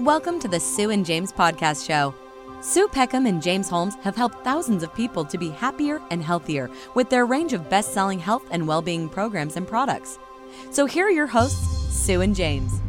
Welcome 0.00 0.38
to 0.40 0.48
the 0.48 0.60
Sue 0.60 0.90
and 0.90 1.06
James 1.06 1.32
Podcast 1.32 1.86
Show. 1.86 2.14
Sue 2.60 2.88
Peckham 2.88 3.26
and 3.26 3.42
James 3.42 3.68
Holmes 3.68 3.94
have 4.02 4.16
helped 4.16 4.44
thousands 4.44 4.82
of 4.82 4.94
people 4.94 5.24
to 5.24 5.38
be 5.38 5.50
happier 5.50 6.00
and 6.10 6.22
healthier 6.22 6.70
with 6.94 7.08
their 7.10 7.26
range 7.26 7.52
of 7.52 7.70
best 7.70 7.92
selling 7.94 8.18
health 8.18 8.44
and 8.50 8.68
well 8.68 8.82
being 8.82 9.08
programs 9.08 9.56
and 9.56 9.66
products. 9.66 10.18
So 10.70 10.86
here 10.86 11.06
are 11.06 11.10
your 11.10 11.26
hosts, 11.26 11.94
Sue 11.94 12.20
and 12.20 12.34
James. 12.34 12.80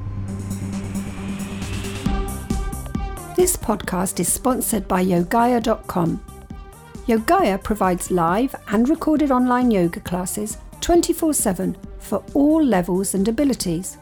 This 3.36 3.56
podcast 3.56 4.20
is 4.20 4.32
sponsored 4.32 4.88
by 4.88 5.06
Yogaya.com. 5.06 6.24
Yogaya 7.08 7.62
provides 7.62 8.10
live 8.12 8.56
and 8.70 8.90
recorded 8.90 9.32
online 9.32 9.72
yoga 9.72 10.00
classes 10.00 10.58
24 10.86 11.34
7 11.34 11.76
for 11.98 12.24
all 12.36 12.64
levels 12.64 13.16
and 13.16 13.28
abilities. 13.28 13.98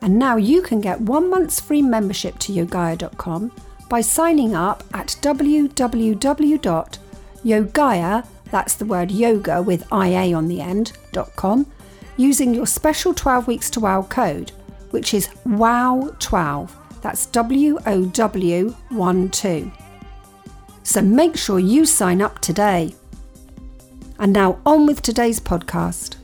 And 0.00 0.18
now 0.18 0.36
you 0.36 0.62
can 0.62 0.80
get 0.80 0.98
one 1.02 1.28
month's 1.28 1.60
free 1.60 1.82
membership 1.82 2.38
to 2.38 2.52
Yogaya.com 2.54 3.52
by 3.90 4.00
signing 4.00 4.54
up 4.54 4.84
at 4.94 5.08
www.yogaya, 5.20 5.76
that's 8.50 8.74
the 8.74 8.86
word 8.86 9.10
yoga 9.10 9.60
with 9.60 9.86
IA 9.92 10.34
on 10.34 10.48
the 10.48 10.62
end, 10.62 10.92
.com, 11.36 11.66
using 12.16 12.54
your 12.54 12.66
special 12.66 13.12
12 13.12 13.46
weeks 13.46 13.68
to 13.68 13.80
wow 13.80 14.00
code, 14.00 14.50
which 14.92 15.12
is 15.12 15.28
WOW12. 15.46 16.70
That's 17.02 17.26
W 17.26 17.78
O 17.84 18.06
W 18.06 18.70
1 18.88 19.28
2. 19.28 19.70
So 20.84 21.02
make 21.02 21.36
sure 21.36 21.58
you 21.58 21.84
sign 21.84 22.22
up 22.22 22.38
today. 22.38 22.94
And 24.22 24.32
now 24.32 24.60
on 24.64 24.86
with 24.86 25.02
today's 25.02 25.40
podcast. 25.40 26.14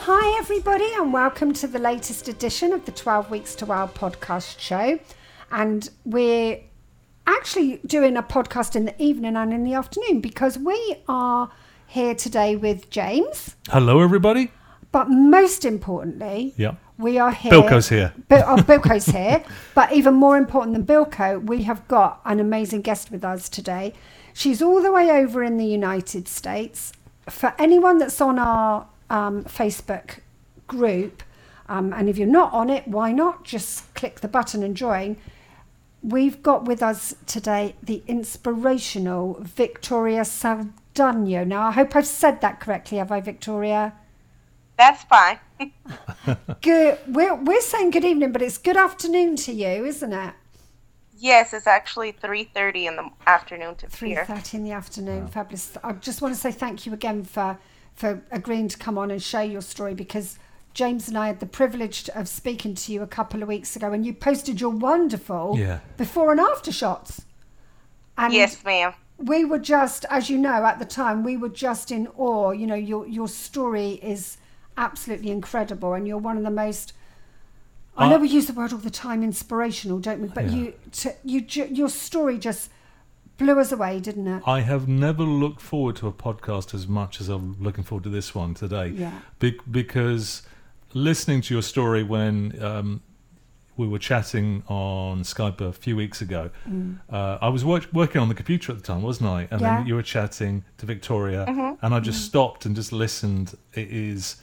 Hi, 0.00 0.38
everybody, 0.38 0.84
and 0.98 1.14
welcome 1.14 1.54
to 1.54 1.66
the 1.66 1.78
latest 1.78 2.28
edition 2.28 2.74
of 2.74 2.84
the 2.84 2.92
12 2.92 3.30
Weeks 3.30 3.54
to 3.54 3.64
Wow 3.64 3.86
podcast 3.86 4.58
show. 4.58 4.98
And 5.50 5.88
we're 6.04 6.60
actually 7.26 7.78
doing 7.86 8.18
a 8.18 8.22
podcast 8.22 8.76
in 8.76 8.84
the 8.84 9.02
evening 9.02 9.34
and 9.34 9.50
in 9.54 9.64
the 9.64 9.72
afternoon 9.72 10.20
because 10.20 10.58
we 10.58 10.96
are 11.08 11.50
here 11.86 12.14
today 12.14 12.54
with 12.54 12.90
James. 12.90 13.56
Hello, 13.70 14.00
everybody. 14.00 14.50
But 14.92 15.08
most 15.08 15.64
importantly, 15.64 16.52
Yeah. 16.58 16.74
we 16.98 17.18
are 17.18 17.32
here. 17.32 17.50
Bilko's 17.52 17.88
here. 17.88 18.12
Bil- 18.28 18.44
oh, 18.46 18.56
Bilko's 18.56 19.06
here. 19.06 19.42
But 19.74 19.90
even 19.90 20.12
more 20.12 20.36
important 20.36 20.74
than 20.74 20.84
Bilko, 20.84 21.42
we 21.46 21.62
have 21.62 21.88
got 21.88 22.20
an 22.26 22.40
amazing 22.40 22.82
guest 22.82 23.10
with 23.10 23.24
us 23.24 23.48
today. 23.48 23.94
She's 24.38 24.62
all 24.62 24.80
the 24.80 24.92
way 24.92 25.10
over 25.10 25.42
in 25.42 25.56
the 25.56 25.66
United 25.66 26.28
States. 26.28 26.92
For 27.28 27.54
anyone 27.58 27.98
that's 27.98 28.20
on 28.20 28.38
our 28.38 28.86
um, 29.10 29.42
Facebook 29.42 30.20
group, 30.68 31.24
um, 31.68 31.92
and 31.92 32.08
if 32.08 32.16
you're 32.16 32.28
not 32.28 32.52
on 32.52 32.70
it, 32.70 32.86
why 32.86 33.10
not 33.10 33.42
just 33.42 33.92
click 33.94 34.20
the 34.20 34.28
button 34.28 34.62
and 34.62 34.76
join? 34.76 35.16
We've 36.04 36.40
got 36.40 36.66
with 36.66 36.84
us 36.84 37.16
today 37.26 37.74
the 37.82 38.04
inspirational 38.06 39.38
Victoria 39.40 40.20
Saldano. 40.20 41.44
Now, 41.44 41.66
I 41.66 41.72
hope 41.72 41.96
I've 41.96 42.06
said 42.06 42.40
that 42.40 42.60
correctly, 42.60 42.98
have 42.98 43.10
I, 43.10 43.20
Victoria? 43.20 43.92
That's 44.76 45.02
fine. 45.02 45.40
Good. 46.60 47.00
We're, 47.08 47.34
we're 47.34 47.60
saying 47.60 47.90
good 47.90 48.04
evening, 48.04 48.30
but 48.30 48.42
it's 48.42 48.56
good 48.56 48.76
afternoon 48.76 49.34
to 49.34 49.52
you, 49.52 49.84
isn't 49.84 50.12
it? 50.12 50.34
Yes, 51.18 51.52
it's 51.52 51.66
actually 51.66 52.12
3:30 52.12 52.86
in 52.86 52.96
the 52.96 53.10
afternoon 53.26 53.74
to 53.76 53.86
Three 53.88 54.10
here. 54.10 54.24
thirty 54.24 54.56
in 54.56 54.64
the 54.64 54.72
afternoon. 54.72 55.28
Fabulous. 55.28 55.72
I 55.82 55.92
just 55.92 56.22
want 56.22 56.34
to 56.34 56.40
say 56.40 56.52
thank 56.52 56.86
you 56.86 56.92
again 56.92 57.24
for 57.24 57.58
for 57.94 58.22
agreeing 58.30 58.68
to 58.68 58.78
come 58.78 58.96
on 58.96 59.10
and 59.10 59.20
share 59.22 59.44
your 59.44 59.60
story 59.60 59.92
because 59.94 60.38
James 60.72 61.08
and 61.08 61.18
I 61.18 61.26
had 61.26 61.40
the 61.40 61.46
privilege 61.46 62.08
of 62.14 62.28
speaking 62.28 62.74
to 62.76 62.92
you 62.92 63.02
a 63.02 63.06
couple 63.08 63.42
of 63.42 63.48
weeks 63.48 63.74
ago, 63.74 63.92
and 63.92 64.06
you 64.06 64.12
posted 64.12 64.60
your 64.60 64.70
wonderful 64.70 65.56
Yeah. 65.58 65.80
before 65.96 66.30
and 66.30 66.40
after 66.40 66.70
shots. 66.70 67.22
And 68.16 68.32
Yes, 68.32 68.62
ma'am. 68.64 68.92
we 69.18 69.44
were 69.44 69.58
just, 69.58 70.04
as 70.10 70.30
you 70.30 70.38
know, 70.38 70.64
at 70.64 70.78
the 70.78 70.84
time, 70.84 71.24
we 71.24 71.36
were 71.36 71.48
just 71.48 71.90
in 71.90 72.06
awe. 72.16 72.50
You 72.52 72.66
know, 72.68 72.76
your 72.76 73.06
your 73.08 73.26
story 73.28 73.92
is 74.02 74.36
absolutely 74.76 75.30
incredible, 75.32 75.92
and 75.94 76.06
you're 76.06 76.18
one 76.18 76.36
of 76.36 76.44
the 76.44 76.50
most. 76.50 76.92
I 77.98 78.08
know 78.08 78.16
Uh, 78.16 78.20
we 78.20 78.28
use 78.28 78.46
the 78.46 78.52
word 78.52 78.72
all 78.72 78.78
the 78.78 78.90
time, 78.90 79.22
inspirational, 79.22 79.98
don't 79.98 80.20
we? 80.20 80.28
But 80.28 80.44
Yeah. 80.46 80.54
you, 80.56 80.74
to, 80.92 81.14
you, 81.24 81.40
ju- 81.40 81.68
your 81.70 81.88
story 81.88 82.38
just 82.38 82.70
blew 83.36 83.58
us 83.58 83.72
away, 83.72 84.00
didn't 84.00 84.26
it? 84.28 84.42
I 84.46 84.60
have 84.60 84.86
never 84.88 85.22
looked 85.24 85.60
forward 85.60 85.96
to 85.96 86.06
a 86.08 86.12
podcast 86.12 86.74
as 86.74 86.86
much 86.86 87.20
as 87.20 87.28
I'm 87.28 87.56
looking 87.60 87.84
forward 87.84 88.04
to 88.04 88.10
this 88.10 88.34
one 88.34 88.54
today. 88.54 88.88
Yeah. 88.88 89.12
Be- 89.38 89.58
because 89.70 90.42
listening 90.94 91.40
to 91.42 91.54
your 91.54 91.62
story 91.62 92.02
when 92.02 92.60
um, 92.62 93.00
we 93.76 93.86
were 93.86 93.98
chatting 93.98 94.62
on 94.68 95.22
Skype 95.22 95.60
a 95.60 95.72
few 95.72 95.94
weeks 95.96 96.20
ago, 96.20 96.50
uh, 97.10 97.38
I 97.40 97.48
was 97.48 97.64
work- 97.64 97.88
working 97.92 98.20
on 98.20 98.28
the 98.28 98.34
computer 98.34 98.72
at 98.72 98.78
the 98.78 98.84
time, 98.84 99.02
wasn't 99.02 99.28
I? 99.30 99.46
And 99.50 99.60
Yeah. 99.60 99.76
then 99.78 99.86
you 99.86 99.94
were 99.94 100.02
chatting 100.02 100.64
to 100.78 100.86
Victoria, 100.86 101.44
and 101.82 101.94
I 101.94 102.00
just 102.00 102.24
stopped 102.24 102.64
and 102.66 102.74
just 102.76 102.92
listened. 102.92 103.56
It 103.74 103.88
is. 103.90 104.36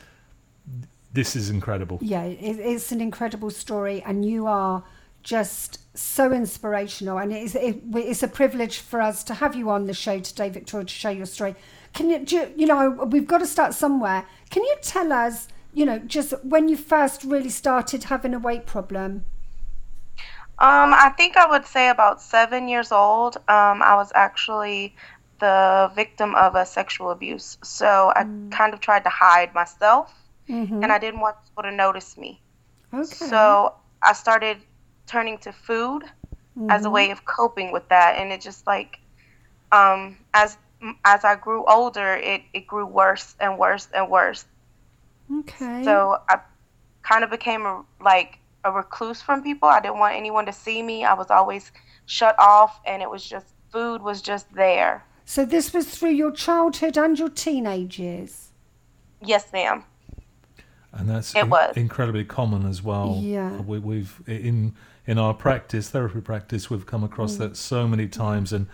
This 1.15 1.35
is 1.35 1.49
incredible. 1.49 1.97
Yeah, 2.01 2.23
it, 2.23 2.59
it's 2.59 2.91
an 2.91 2.99
incredible 2.99 3.49
story, 3.49 4.03
and 4.05 4.25
you 4.25 4.47
are 4.47 4.83
just 5.23 5.79
so 5.97 6.33
inspirational. 6.33 7.17
And 7.17 7.31
it 7.31 7.41
is, 7.41 7.55
it, 7.55 7.81
it's 7.93 8.21
a 8.21 8.27
privilege 8.27 8.79
for 8.79 8.99
us 8.99 9.23
to 9.23 9.33
have 9.33 9.55
you 9.55 9.69
on 9.69 9.85
the 9.85 9.93
show 9.93 10.19
today, 10.19 10.49
Victoria, 10.49 10.85
to 10.85 10.93
share 10.93 11.13
your 11.13 11.25
story. 11.25 11.55
Can 11.93 12.09
you, 12.09 12.19
do 12.19 12.35
you, 12.35 12.53
you 12.57 12.67
know, 12.67 12.89
we've 13.09 13.25
got 13.25 13.37
to 13.37 13.45
start 13.45 13.73
somewhere. 13.73 14.25
Can 14.49 14.63
you 14.63 14.75
tell 14.81 15.13
us, 15.13 15.47
you 15.73 15.85
know, 15.85 15.99
just 15.99 16.33
when 16.43 16.67
you 16.67 16.75
first 16.75 17.23
really 17.23 17.49
started 17.49 18.03
having 18.03 18.33
a 18.33 18.39
weight 18.39 18.65
problem? 18.65 19.23
Um, 20.59 20.93
I 20.93 21.13
think 21.15 21.37
I 21.37 21.49
would 21.49 21.65
say 21.65 21.87
about 21.87 22.21
seven 22.21 22.67
years 22.67 22.91
old. 22.91 23.37
Um, 23.47 23.81
I 23.81 23.95
was 23.95 24.11
actually 24.15 24.95
the 25.39 25.91
victim 25.95 26.35
of 26.35 26.55
a 26.55 26.65
sexual 26.65 27.11
abuse, 27.11 27.57
so 27.63 28.11
I 28.15 28.23
kind 28.51 28.73
of 28.73 28.81
tried 28.81 29.03
to 29.05 29.09
hide 29.09 29.53
myself, 29.53 30.13
and 30.47 30.85
I 30.91 30.99
didn't 30.99 31.19
want 31.19 31.37
people 31.43 31.63
to 31.63 31.71
notice 31.71 32.17
me. 32.17 32.41
Okay. 32.93 33.03
So 33.03 33.73
I 34.03 34.13
started 34.13 34.57
turning 35.07 35.37
to 35.39 35.51
food 35.51 36.03
as 36.69 36.85
a 36.85 36.89
way 36.89 37.11
of 37.11 37.25
coping 37.25 37.71
with 37.73 37.87
that, 37.89 38.17
and 38.17 38.31
it 38.31 38.39
just 38.41 38.65
like, 38.65 38.99
um, 39.71 40.17
as 40.33 40.57
as 41.03 41.25
I 41.25 41.35
grew 41.35 41.65
older, 41.65 42.13
it 42.15 42.41
it 42.53 42.65
grew 42.67 42.85
worse 42.85 43.35
and 43.39 43.57
worse 43.57 43.87
and 43.93 44.09
worse. 44.09 44.45
okay. 45.39 45.83
So 45.83 46.17
I 46.29 46.39
kind 47.03 47.23
of 47.23 47.29
became 47.29 47.65
a, 47.65 47.83
like 48.01 48.39
a 48.63 48.71
recluse 48.71 49.21
from 49.21 49.43
people. 49.43 49.67
I 49.67 49.79
didn't 49.81 49.99
want 49.99 50.15
anyone 50.15 50.45
to 50.45 50.53
see 50.53 50.81
me. 50.81 51.03
I 51.03 51.13
was 51.13 51.29
always 51.29 51.71
shut 52.05 52.35
off, 52.39 52.79
and 52.85 53.01
it 53.01 53.09
was 53.09 53.23
just 53.27 53.47
food 53.71 54.01
was 54.01 54.21
just 54.21 54.53
there. 54.53 55.03
so 55.25 55.43
this 55.43 55.73
was 55.73 55.89
through 55.89 56.11
your 56.11 56.31
childhood 56.31 56.97
and 56.97 57.19
your 57.19 57.29
teenage 57.29 57.99
years. 57.99 58.51
Yes, 59.21 59.51
ma'am. 59.51 59.83
And 60.95 61.09
that's 61.09 61.35
It 61.35 61.47
was. 61.49 61.75
incredibly 61.77 62.23
common 62.25 62.65
as 62.67 62.81
well. 62.83 63.19
Yeah. 63.21 63.57
Uh, 63.57 63.61
we, 63.61 63.79
we've 63.79 64.21
in 64.27 64.73
in 65.07 65.17
our 65.19 65.33
practice, 65.33 65.89
therapy 65.89 66.21
practice, 66.21 66.69
we've 66.69 66.85
come 66.87 67.03
across 67.03 67.35
Mm. 67.35 67.39
that 67.39 67.57
so 67.57 67.87
many 67.87 68.07
mm. 68.07 68.11
times, 68.11 68.51
and 68.53 68.65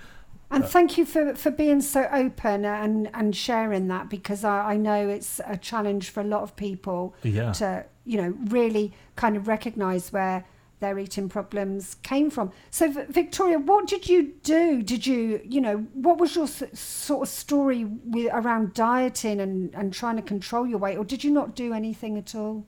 And 0.50 0.64
uh, 0.64 0.68
thank 0.68 0.98
you 0.98 1.06
for, 1.06 1.36
for 1.36 1.52
being 1.52 1.82
so 1.82 2.08
open 2.12 2.64
and, 2.66 3.10
and 3.14 3.36
sharing 3.36 3.88
that 3.90 4.10
because 4.10 4.44
I, 4.44 4.74
I 4.74 4.78
know 4.78 5.10
it's 5.10 5.42
a 5.46 5.58
challenge 5.58 6.10
for 6.10 6.22
a 6.22 6.26
lot 6.26 6.44
of 6.44 6.56
people 6.56 7.16
Yeah. 7.24 7.52
to, 7.54 7.86
you 8.06 8.18
know, 8.22 8.34
really 8.50 8.94
kind 9.16 9.36
of 9.38 9.48
recognize 9.48 10.12
where 10.14 10.46
their 10.82 11.00
eating 11.00 11.30
problems 11.30 11.96
came 12.04 12.30
from. 12.30 12.52
So, 12.72 12.92
V- 12.92 13.06
Victoria, 13.08 13.58
what 13.60 13.88
did 13.88 14.10
you 14.10 14.34
do? 14.44 14.82
Did 14.82 15.08
you, 15.08 15.40
you 15.46 15.62
know, 15.62 15.78
what 15.94 16.18
was 16.18 16.36
your 16.36 16.46
s- 16.46 16.64
sort 16.78 17.22
of 17.28 17.30
story 17.30 17.86
with, 17.86 18.30
around 18.34 18.74
dieting 18.74 19.40
and, 19.40 19.74
and 19.74 19.94
trying 19.94 20.18
to 20.18 20.22
control 20.22 20.68
your 20.68 20.80
weight, 20.80 20.98
or 20.98 21.06
did 21.06 21.24
you 21.24 21.32
not 21.32 21.56
do 21.56 21.74
anything 21.74 22.18
at 22.18 22.36
all? 22.36 22.66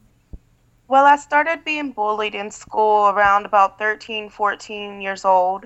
Well, 0.88 1.06
I 1.06 1.16
started 1.16 1.64
being 1.66 1.92
bullied 1.92 2.36
in 2.36 2.52
school 2.52 3.10
around 3.10 3.46
about 3.46 3.80
13, 3.80 4.30
14 4.30 5.02
years 5.02 5.26
old. 5.26 5.66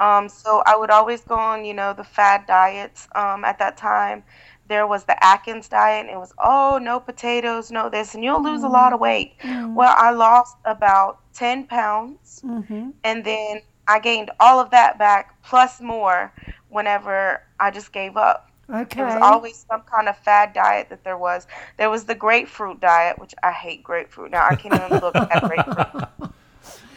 Um, 0.00 0.28
so 0.28 0.62
I 0.66 0.76
would 0.76 0.90
always 0.90 1.22
go 1.22 1.36
on, 1.36 1.64
you 1.64 1.74
know, 1.74 1.92
the 1.94 2.04
fad 2.04 2.46
diets. 2.46 3.08
Um, 3.14 3.44
at 3.44 3.58
that 3.58 3.76
time, 3.76 4.22
there 4.70 4.86
was 4.86 5.02
the 5.02 5.22
Atkins 5.22 5.68
diet, 5.68 6.06
and 6.06 6.14
it 6.14 6.16
was, 6.16 6.32
oh, 6.38 6.78
no 6.80 7.00
potatoes, 7.00 7.72
no 7.72 7.90
this, 7.90 8.14
and 8.14 8.22
you'll 8.22 8.40
lose 8.42 8.62
a 8.62 8.66
mm-hmm. 8.66 8.72
lot 8.72 8.92
of 8.92 9.00
weight. 9.00 9.36
Mm-hmm. 9.40 9.74
Well, 9.74 9.92
I 9.98 10.12
lost 10.12 10.56
about 10.64 11.18
10 11.34 11.66
pounds, 11.66 12.40
mm-hmm. 12.46 12.90
and 13.02 13.24
then 13.24 13.62
I 13.88 13.98
gained 13.98 14.30
all 14.38 14.60
of 14.60 14.70
that 14.70 14.96
back 14.96 15.34
plus 15.42 15.80
more 15.80 16.32
whenever 16.68 17.42
I 17.58 17.72
just 17.72 17.92
gave 17.92 18.16
up. 18.16 18.48
Okay. 18.72 19.00
It 19.00 19.04
was 19.04 19.18
always 19.20 19.66
some 19.68 19.82
kind 19.82 20.08
of 20.08 20.16
fad 20.18 20.52
diet 20.52 20.88
that 20.90 21.02
there 21.02 21.18
was. 21.18 21.48
There 21.76 21.90
was 21.90 22.04
the 22.04 22.14
grapefruit 22.14 22.78
diet, 22.78 23.18
which 23.18 23.34
I 23.42 23.50
hate 23.50 23.82
grapefruit. 23.82 24.30
Now 24.30 24.46
I 24.48 24.54
can't 24.54 24.72
even 24.72 25.00
look 25.00 25.16
at 25.16 25.42
grapefruit. 25.42 26.04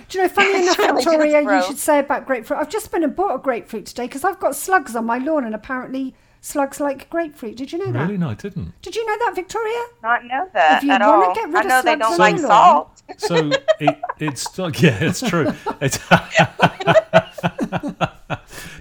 Do 0.10 0.20
you 0.20 0.24
know, 0.26 0.30
funny 0.30 0.62
enough, 0.62 0.78
really 0.78 1.04
Victoria, 1.04 1.42
you 1.42 1.64
should 1.66 1.80
say 1.80 1.98
about 1.98 2.28
grapefruit. 2.28 2.60
I've 2.60 2.70
just 2.70 2.92
been 2.92 3.04
and 3.04 3.16
bought 3.16 3.34
a 3.34 3.40
grapefruit 3.40 3.88
today 3.88 4.06
because 4.06 4.24
I've 4.24 4.40
got 4.40 4.56
slugs 4.56 4.96
on 4.96 5.06
my 5.06 5.18
lawn, 5.18 5.44
and 5.44 5.56
apparently 5.56 6.14
slugs 6.46 6.82
like 6.82 7.10
grapefruit. 7.10 7.56
Did 7.56 7.72
you 7.72 7.78
know 7.80 7.86
Really? 7.86 8.18
that? 8.18 8.20
No, 8.20 8.30
I 8.30 8.34
didn't. 8.34 8.74
Did 8.82 8.96
you 8.98 9.06
know 9.08 9.16
that, 9.26 9.32
Victoria? 9.34 9.82
Not 10.04 10.26
know 10.26 10.50
that 10.54 10.80
If 10.80 10.84
you 10.84 10.92
at 10.92 11.00
wanna 11.02 11.34
get 11.34 11.48
rid 11.48 11.56
I 11.56 11.60
of 11.62 11.68
know 11.68 11.82
they 11.82 11.96
slugs 11.96 12.02
don't 12.02 12.18
like 12.20 12.36
lawn- 12.36 12.48
salt. 12.48 12.90
So 13.18 13.52
it, 13.80 13.98
it's 14.20 14.58
like 14.58 14.82
yeah, 14.86 14.98
it's 15.02 15.22
true. 15.22 15.54
It's 15.82 16.00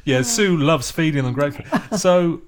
yeah, 0.05 0.23
Sue 0.23 0.56
loves 0.56 0.91
feeding 0.91 1.25
them 1.25 1.32
grapefruit. 1.35 1.67
So 1.99 2.43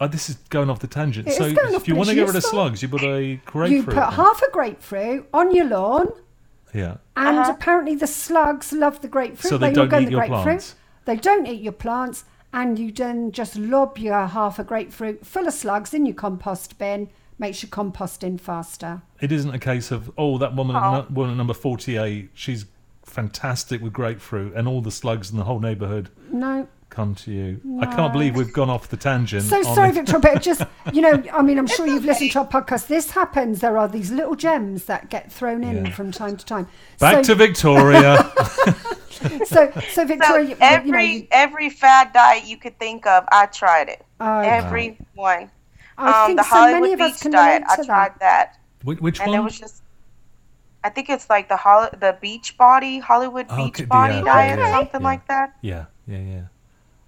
uh, 0.00 0.06
this 0.08 0.28
is 0.28 0.36
going 0.50 0.70
off 0.70 0.80
the 0.80 0.86
tangent. 0.86 1.28
It 1.28 1.34
so 1.34 1.44
is 1.44 1.52
going 1.54 1.74
off, 1.74 1.82
if 1.82 1.88
you 1.88 1.94
want 1.94 2.08
to 2.08 2.14
get 2.14 2.26
rid 2.26 2.36
of 2.36 2.42
slugs, 2.44 2.82
you 2.82 2.88
put 2.88 3.02
a 3.02 3.36
grapefruit. 3.46 3.70
You 3.70 3.82
put 3.84 3.94
in. 3.94 3.98
half 4.12 4.42
a 4.42 4.50
grapefruit 4.50 5.28
on 5.32 5.54
your 5.54 5.66
lawn, 5.66 6.08
Yeah. 6.72 6.96
and 7.16 7.38
Uh-huh. 7.38 7.52
apparently 7.52 7.94
the 7.94 8.06
slugs 8.06 8.72
love 8.72 9.00
the 9.02 9.08
grapefruit. 9.08 9.50
So 9.50 9.58
they 9.58 9.68
all 9.68 9.86
don't 9.86 10.02
eat 10.02 10.06
the 10.06 10.10
your 10.12 10.20
grapefruit. 10.20 10.42
plants? 10.44 10.74
They 11.04 11.16
don't 11.16 11.46
eat 11.46 11.60
your 11.62 11.72
plants, 11.72 12.24
and 12.54 12.78
you 12.78 12.90
then 12.92 13.32
just 13.32 13.56
lob 13.56 13.98
your 13.98 14.26
half 14.26 14.58
a 14.58 14.64
grapefruit 14.64 15.26
full 15.26 15.46
of 15.46 15.52
slugs 15.52 15.92
in 15.92 16.06
your 16.06 16.14
compost 16.14 16.78
bin. 16.78 17.10
Makes 17.36 17.64
your 17.64 17.70
composting 17.70 18.40
faster. 18.40 19.02
It 19.20 19.32
isn't 19.32 19.52
a 19.52 19.58
case 19.58 19.90
of 19.90 20.10
oh 20.16 20.38
that 20.38 20.54
woman 20.54 20.76
Oh. 20.76 21.00
at 21.00 21.10
woman 21.10 21.32
at 21.32 21.36
number 21.36 21.52
forty 21.52 21.96
eight. 21.96 22.30
She's 22.32 22.64
fantastic 23.04 23.82
with 23.82 23.92
grapefruit, 23.92 24.54
and 24.54 24.66
all 24.68 24.80
the 24.80 24.90
slugs 24.92 25.30
in 25.32 25.36
the 25.36 25.44
whole 25.44 25.58
neighbourhood 25.60 26.10
No, 26.30 26.68
come 26.90 27.14
to 27.16 27.32
you. 27.32 27.60
I 27.80 27.86
can't 27.86 28.12
believe 28.12 28.36
we've 28.36 28.52
gone 28.52 28.70
off 28.70 28.88
the 28.88 28.96
tangent. 28.96 29.42
So 29.42 29.62
sorry, 29.62 29.88
the- 29.90 30.02
Victoria, 30.02 30.20
but 30.34 30.42
just, 30.42 30.62
you 30.92 31.02
know, 31.02 31.22
I 31.32 31.42
mean, 31.42 31.58
I'm 31.58 31.66
sure 31.66 31.86
you've 31.88 32.04
listened 32.04 32.30
to 32.32 32.38
our 32.40 32.46
podcast. 32.46 32.86
This 32.86 33.10
happens. 33.10 33.60
There 33.60 33.76
are 33.76 33.88
these 33.88 34.10
little 34.12 34.36
gems 34.36 34.84
that 34.84 35.10
get 35.10 35.30
thrown 35.32 35.64
in 35.64 35.86
Yeah. 35.86 35.92
from 35.92 36.12
time 36.12 36.36
to 36.36 36.44
time. 36.46 36.68
Back 37.00 37.24
so, 37.24 37.34
to 37.34 37.34
Victoria. 37.34 38.32
so, 39.44 39.70
so 39.88 40.04
Victoria, 40.06 40.18
So 40.20 40.36
you, 40.38 40.48
you 40.50 40.56
every 40.60 40.90
know, 40.90 40.98
you, 40.98 41.26
every 41.30 41.70
fad 41.70 42.12
diet 42.12 42.44
you 42.46 42.56
could 42.56 42.78
think 42.78 43.06
of, 43.06 43.24
I 43.32 43.46
tried 43.46 43.88
it. 43.88 44.04
Oh, 44.20 44.40
every 44.40 44.98
one. 45.14 45.50
I 45.96 46.22
um, 46.22 46.26
think 46.26 46.38
the 46.38 46.44
so 46.44 46.48
Hollywood 46.56 46.80
many 46.82 46.92
of 46.94 46.98
Beach 46.98 47.20
can 47.20 47.30
diet, 47.32 47.62
I 47.68 47.76
to 47.76 47.84
tried 47.84 48.12
that. 48.20 48.20
that, 48.20 48.58
which, 48.82 49.00
which 49.00 49.20
and 49.20 49.30
one? 49.30 49.40
it 49.40 49.42
was 49.42 49.58
just. 49.58 49.82
I 50.82 50.90
think 50.90 51.08
it's 51.08 51.30
like 51.30 51.48
the 51.48 51.56
Hol- 51.56 51.88
the 51.98 52.18
Beach 52.20 52.56
Body 52.58 52.98
Hollywood 52.98 53.46
Oh, 53.48 53.56
Beach 53.56 53.88
Body 53.88 54.16
yeah, 54.16 54.22
diet 54.22 54.58
yeah, 54.58 54.68
or 54.68 54.72
something 54.72 55.00
yeah. 55.00 55.06
like 55.06 55.26
that. 55.28 55.56
yeah, 55.62 55.84
yeah, 56.06 56.18
yeah. 56.18 56.42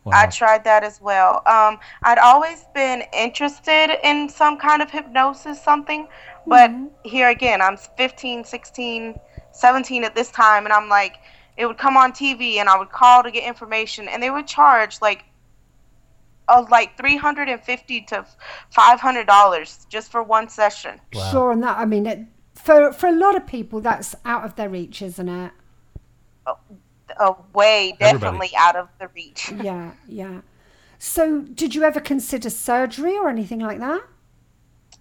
Wow. 0.05 0.13
I 0.15 0.27
tried 0.29 0.63
that 0.65 0.85
as 0.85 1.01
well. 1.01 1.43
Um, 1.47 1.81
I'd 2.05 2.19
always 2.19 2.65
been 2.75 3.03
interested 3.13 3.99
in 4.07 4.29
some 4.29 4.57
kind 4.57 4.81
of 4.81 4.89
hypnosis, 4.89 5.61
something, 5.61 6.07
but 6.47 6.71
here 7.05 7.29
again, 7.31 7.61
I'm 7.61 7.77
15, 7.77 8.45
16, 8.45 9.19
17 9.51 10.05
at 10.05 10.15
this 10.15 10.31
time, 10.31 10.65
and 10.65 10.73
I'm 10.73 10.89
like, 10.89 11.17
it 11.57 11.67
would 11.67 11.79
come 11.79 11.97
on 11.97 12.13
TV, 12.13 12.57
and 12.57 12.69
I 12.69 12.79
would 12.79 12.91
call 12.91 13.23
to 13.23 13.31
get 13.31 13.45
information, 13.45 14.09
and 14.09 14.23
they 14.23 14.31
would 14.31 14.47
charge 14.47 15.01
like, 15.01 15.25
oh, 16.49 16.67
like 16.71 16.97
350 16.97 18.01
to 18.03 18.27
500 18.71 19.27
dollars 19.27 19.87
just 19.89 20.11
for 20.11 20.23
one 20.23 20.49
session. 20.49 21.01
Wow. 21.13 21.31
Sure, 21.31 21.53
and 21.53 21.63
that, 21.63 21.79
I 21.79 21.85
mean, 21.85 22.07
it, 22.07 22.21
for, 22.55 22.93
for 22.93 23.07
a 23.09 23.13
lot 23.13 23.37
of 23.37 23.47
people, 23.47 23.81
that's 23.81 24.15
out 24.25 24.45
of 24.45 24.57
their 24.57 24.69
reach, 24.69 25.03
isn't 25.03 25.29
it? 25.29 25.53
Uh, 27.19 27.35
way 27.55 27.97
Everybody. 28.01 28.19
definitely 28.21 28.51
out 28.57 28.77
of 28.77 28.89
the 28.99 29.09
reach. 29.15 29.51
Yeah, 29.63 29.93
yeah. 30.07 30.41
So, 30.99 31.41
did 31.43 31.75
you 31.75 31.83
ever 31.85 32.01
consider 32.01 32.51
surgery 32.51 33.17
or 33.17 33.29
anything 33.29 33.61
like 33.61 33.79
that? 33.81 34.03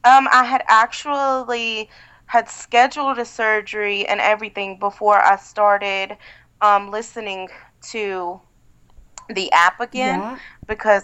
Um, 0.03 0.27
I 0.31 0.43
had 0.43 0.63
actually 0.67 1.89
had 2.27 2.49
scheduled 2.49 3.17
a 3.17 3.25
surgery 3.25 4.05
and 4.07 4.19
everything 4.19 4.77
before 4.77 5.17
I 5.23 5.35
started 5.37 6.17
um, 6.61 6.91
listening 6.91 7.49
to 7.91 8.41
the 9.29 9.51
app 9.51 9.79
again 9.79 10.25
Yeah. 10.25 10.39
because 10.67 11.03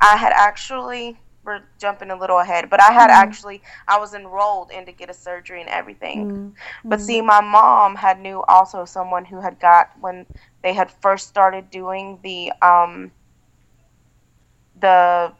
I 0.00 0.16
had 0.16 0.32
actually 0.34 1.18
we're 1.44 1.62
jumping 1.78 2.10
a 2.10 2.16
little 2.16 2.38
ahead, 2.38 2.68
but 2.70 2.80
I 2.82 2.92
had 2.92 3.08
Mm-hmm. 3.08 3.10
actually 3.10 3.62
I 3.88 3.98
was 3.98 4.14
enrolled 4.14 4.70
in 4.70 4.86
to 4.86 4.92
get 4.92 5.10
a 5.10 5.14
surgery 5.14 5.60
and 5.60 5.70
everything. 5.70 6.28
Mm-hmm. 6.28 6.48
But 6.88 7.00
see, 7.00 7.20
my 7.20 7.40
mom 7.40 7.96
had 7.96 8.20
knew 8.20 8.42
also 8.48 8.84
someone 8.84 9.26
who 9.26 9.40
had 9.40 9.58
got 9.60 9.90
when 10.00 10.26
they 10.62 10.74
had 10.74 10.90
first 10.90 11.28
started 11.28 11.70
doing 11.70 12.18
the 12.22 12.52
um 12.62 13.12
the 14.78 15.32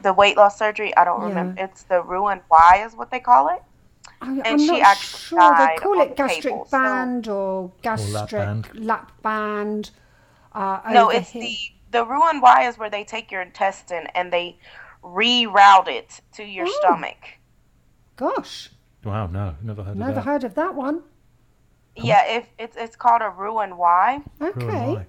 the 0.00 0.12
weight 0.12 0.36
loss 0.36 0.58
surgery. 0.58 0.94
I 0.96 1.04
don't 1.04 1.20
Yeah. 1.20 1.22
remember. 1.22 1.54
It's 1.56 1.82
the 1.84 2.02
Roux-en-Y 2.02 2.82
is 2.84 2.94
what 2.94 3.10
they 3.10 3.20
call 3.20 3.48
it. 3.48 3.62
I, 4.24 4.30
And 4.32 4.46
I'm 4.46 4.58
she 4.58 4.66
not 4.66 4.80
actually 4.82 5.18
sure. 5.20 5.56
They 5.56 5.76
call 5.78 6.00
it 6.00 6.08
the 6.10 6.14
gastric 6.14 6.42
table, 6.42 6.64
so- 6.66 6.78
band 6.78 7.28
or 7.28 7.72
gastric 7.82 8.30
band. 8.30 8.68
lap 8.74 9.12
band. 9.22 9.90
Uh, 10.52 10.80
No, 10.90 11.10
it's 11.10 11.30
here. 11.30 11.42
the 11.42 11.56
the 11.90 12.04
Roux-en-Y 12.06 12.66
is 12.68 12.76
where 12.76 12.90
they 12.90 13.04
take 13.04 13.30
your 13.30 13.40
intestine 13.42 14.08
and 14.16 14.32
they 14.32 14.58
reroute 15.02 15.86
it 15.88 16.20
to 16.32 16.42
your 16.44 16.66
Oh. 16.68 16.78
stomach. 16.80 17.38
Gosh, 18.16 18.70
Wow, 19.04 19.26
no, 19.26 19.54
never 19.62 19.82
heard 19.84 19.96
never 19.96 20.10
of 20.10 20.14
that. 20.16 20.24
heard 20.24 20.44
of 20.44 20.54
that 20.54 20.74
one. 20.74 21.02
Yeah, 21.96 22.24
if 22.26 22.48
it's 22.58 22.76
it's 22.76 22.96
called 22.96 23.22
a 23.22 23.28
Roux-en-Y. 23.30 24.22
Who 24.40 24.46
am 24.46 24.52
Okay. 24.62 24.96
I? 24.96 25.06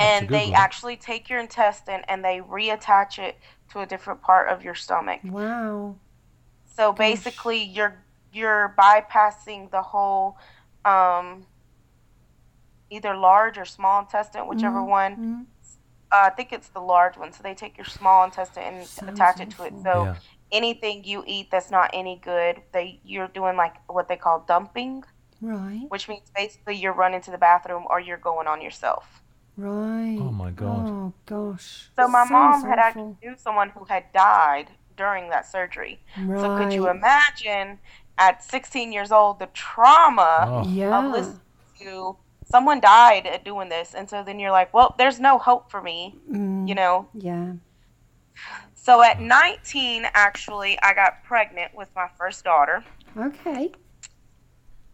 and 0.00 0.28
they 0.28 0.44
Google 0.46 0.54
it. 0.54 0.58
actually 0.58 0.96
take 0.96 1.28
your 1.28 1.40
intestine 1.40 2.02
and 2.08 2.24
they 2.24 2.40
reattach 2.40 3.18
it 3.18 3.36
to 3.70 3.80
a 3.80 3.86
different 3.86 4.22
part 4.22 4.48
of 4.48 4.62
your 4.62 4.74
stomach. 4.74 5.20
Wow. 5.24 5.96
So 6.76 6.92
basically, 6.92 7.58
you're 7.64 7.96
you're 8.38 8.76
bypassing 8.78 9.70
the 9.72 9.82
whole 9.82 10.38
um, 10.86 11.46
either 12.90 13.14
large 13.16 13.58
or 13.58 13.64
small 13.64 14.00
intestine, 14.00 14.48
whichever 14.48 14.82
Mm-hmm. 14.82 14.90
one. 14.90 15.14
Uh, 16.12 16.24
I 16.26 16.30
think 16.30 16.52
it's 16.52 16.68
the 16.70 16.80
large 16.80 17.16
one. 17.18 17.32
So 17.32 17.42
they 17.42 17.54
take 17.54 17.76
your 17.78 17.84
small 17.86 18.24
intestine 18.24 18.62
and 18.64 18.88
Sounds 18.88 19.08
attach 19.08 19.40
it 19.40 19.50
to 19.56 19.64
it. 19.64 19.74
So 19.82 20.08
Yeah. 20.08 20.16
anything 20.52 21.04
you 21.04 21.24
eat 21.26 21.50
that's 21.50 21.70
not 21.70 21.90
any 21.94 22.18
good, 22.22 22.62
they 22.72 23.00
you're 23.04 23.28
doing 23.28 23.56
like 23.56 23.74
what 23.88 24.08
they 24.08 24.16
call 24.16 24.44
dumping, 24.48 25.04
Right. 25.40 25.90
which 25.90 26.08
means 26.08 26.30
basically 26.36 26.76
you're 26.76 26.94
running 26.94 27.22
to 27.22 27.30
the 27.32 27.38
bathroom 27.38 27.86
or 27.90 28.00
you're 28.00 28.18
going 28.18 28.48
on 28.48 28.62
yourself. 28.62 29.22
Right. 29.58 30.18
Oh, 30.20 30.32
my 30.32 30.50
God. 30.52 30.90
Oh 30.90 31.12
gosh. 31.26 31.90
So 31.98 32.08
my 32.08 32.24
Sounds 32.24 32.24
mom 32.24 32.64
had 32.64 32.78
actually 32.78 33.02
awful. 33.02 33.18
knew 33.22 33.36
someone 33.36 33.70
who 33.70 33.84
had 33.86 34.12
died 34.12 34.70
during 34.96 35.30
that 35.30 35.46
surgery. 35.46 36.04
So 36.34 36.48
could 36.50 36.74
you 36.74 36.88
imagine 36.88 37.80
at 38.18 38.42
16 38.42 38.92
years 38.92 39.12
old 39.12 39.38
the 39.38 39.46
trauma 39.54 40.48
Oh. 40.48 40.92
of 40.92 41.12
listening 41.12 41.40
to 41.80 42.16
someone 42.44 42.80
died 42.80 43.26
at 43.26 43.44
doing 43.44 43.68
this, 43.68 43.94
and 43.94 44.08
so 44.08 44.22
then 44.24 44.38
you're 44.38 44.50
like, 44.50 44.72
well, 44.74 44.94
there's 44.98 45.20
no 45.20 45.38
hope 45.38 45.70
for 45.70 45.82
me, 45.82 46.16
Mm, 46.30 46.68
you 46.68 46.74
know. 46.74 47.08
yeah. 47.14 47.52
So 48.74 49.02
at 49.02 49.20
19, 49.20 50.06
actually, 50.14 50.78
I 50.82 50.94
got 50.94 51.24
pregnant 51.24 51.72
with 51.74 51.90
my 51.94 52.08
first 52.18 52.44
daughter, 52.44 52.84
Okay. 53.16 53.72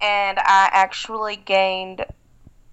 and 0.01 0.39
I 0.39 0.69
actually 0.73 1.37
gained 1.37 2.05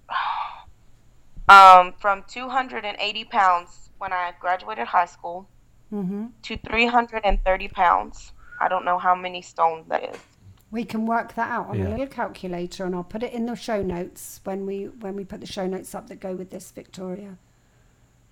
um, 1.48 1.94
from 2.00 2.24
280 2.28 3.24
pounds 3.24 3.90
when 3.98 4.12
I 4.12 4.32
graduated 4.40 4.88
high 4.88 5.06
school 5.06 5.48
hmm 5.90 6.26
to 6.42 6.56
330 6.56 7.68
pounds. 7.68 8.32
I 8.60 8.68
don't 8.68 8.84
know 8.84 8.98
how 8.98 9.14
many 9.14 9.42
stones 9.42 9.86
that 9.88 10.02
is. 10.14 10.31
We 10.72 10.84
can 10.84 11.04
work 11.06 11.34
that 11.34 11.50
out 11.50 11.68
on 11.68 11.78
Yeah. 11.78 11.88
a 11.88 11.90
little 11.90 12.06
calculator, 12.06 12.84
and 12.86 12.94
I'll 12.94 13.04
put 13.04 13.22
it 13.22 13.32
in 13.32 13.46
the 13.46 13.54
show 13.54 13.82
notes 13.82 14.40
when 14.44 14.66
we 14.66 14.86
when 14.86 15.14
we 15.14 15.24
put 15.24 15.40
the 15.40 15.46
show 15.46 15.66
notes 15.66 15.94
up 15.94 16.08
that 16.08 16.18
go 16.18 16.34
with 16.34 16.50
this, 16.50 16.70
Victoria. 16.72 17.36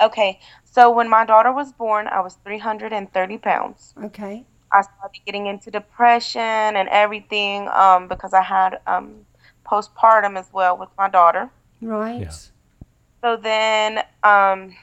Okay, 0.01 0.41
so 0.65 0.91
when 0.91 1.11
my 1.11 1.27
daughter 1.27 1.53
was 1.53 1.73
born, 1.73 2.09
I 2.09 2.21
was 2.21 2.39
330 2.43 3.39
pounds. 3.39 3.95
Okay. 4.03 4.47
I 4.73 4.81
started 4.81 5.21
getting 5.27 5.47
into 5.47 5.71
depression 5.71 6.41
and 6.41 6.89
everything 6.89 7.69
um, 7.69 8.09
because 8.09 8.33
I 8.33 8.41
had 8.43 8.81
um, 8.87 9.27
postpartum 9.67 10.39
as 10.39 10.51
well 10.53 10.79
with 10.79 10.89
my 10.97 11.11
daughter. 11.11 11.51
Right. 11.83 12.23
Yeah. 12.23 12.33
So 13.21 13.37
then, 13.37 14.03
um, 14.23 14.75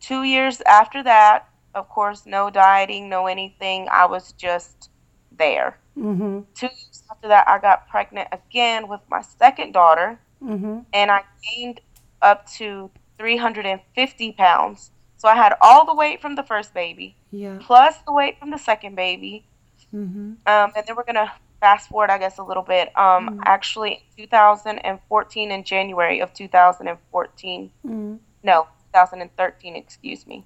two 0.00 0.22
years 0.22 0.62
after 0.62 1.02
that, 1.02 1.46
of 1.74 1.88
course, 1.90 2.24
no 2.24 2.48
dieting, 2.48 3.10
no 3.10 3.26
anything. 3.26 3.88
I 3.90 4.06
was 4.06 4.32
just 4.32 4.88
there. 5.36 5.76
Mm-hmm. 5.98 6.40
Two 6.54 6.66
years 6.66 7.02
after 7.10 7.28
that, 7.28 7.46
I 7.48 7.58
got 7.58 7.88
pregnant 7.88 8.28
again 8.32 8.88
with 8.88 9.00
my 9.08 9.22
second 9.22 9.72
daughter, 9.72 10.18
Mm-hmm. 10.42 10.80
and 10.92 11.10
I 11.10 11.22
gained 11.56 11.80
up 12.20 12.46
to 12.58 12.90
350 13.18 14.32
pounds. 14.32 14.90
So 15.16 15.26
I 15.28 15.34
had 15.34 15.54
all 15.62 15.86
the 15.86 15.94
weight 15.94 16.20
from 16.20 16.34
the 16.34 16.42
first 16.42 16.74
baby, 16.74 17.16
Yeah. 17.30 17.56
plus 17.62 17.96
the 18.06 18.12
weight 18.12 18.38
from 18.38 18.50
the 18.50 18.58
second 18.58 18.94
baby. 18.94 19.46
Mm-hmm. 19.94 20.32
Um, 20.46 20.72
and 20.76 20.86
then 20.86 20.96
we're 20.96 21.04
gonna 21.04 21.32
fast 21.60 21.88
forward, 21.88 22.10
I 22.10 22.18
guess, 22.18 22.36
a 22.36 22.42
little 22.42 22.62
bit. 22.62 22.94
Um, 22.98 23.40
actually, 23.46 24.04
2014 24.18 25.50
in 25.50 25.64
January 25.64 26.20
of 26.20 26.34
2014, 26.34 27.70
Mm. 27.86 28.18
no, 28.42 28.66
2013, 28.92 29.76
excuse 29.76 30.26
me. 30.26 30.44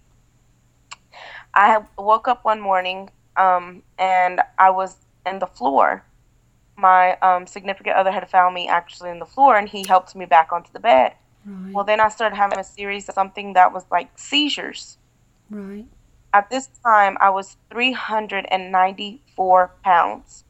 I 1.55 1.83
woke 1.97 2.29
up 2.29 2.45
one 2.45 2.61
morning, 2.61 3.11
um, 3.37 3.83
and 3.99 4.41
I 4.59 4.71
was 4.71 4.97
in 5.29 5.39
the 5.39 5.47
floor. 5.47 6.05
My 6.77 7.17
um, 7.19 7.47
significant 7.47 7.97
other 7.97 8.13
had 8.13 8.29
found 8.31 8.55
me 8.55 8.69
actually 8.69 9.11
in 9.11 9.19
the 9.19 9.27
floor, 9.27 9.57
and 9.57 9.69
he 9.69 9.85
helped 9.87 10.15
me 10.15 10.27
back 10.27 10.53
onto 10.53 10.73
the 10.73 10.81
bed. 10.81 11.15
Right. 11.45 11.75
Well, 11.75 11.85
then 11.85 12.01
I 12.01 12.09
started 12.09 12.37
having 12.37 12.59
a 12.59 12.65
series 12.65 13.09
of 13.09 13.15
something 13.15 13.55
that 13.55 13.73
was 13.73 13.85
like 13.91 14.11
seizures. 14.17 14.99
right. 15.51 15.87
At 16.35 16.51
this 16.51 16.69
time, 16.85 17.17
I 17.21 17.31
was 17.31 17.57
394 17.71 19.71
pounds. 19.83 20.45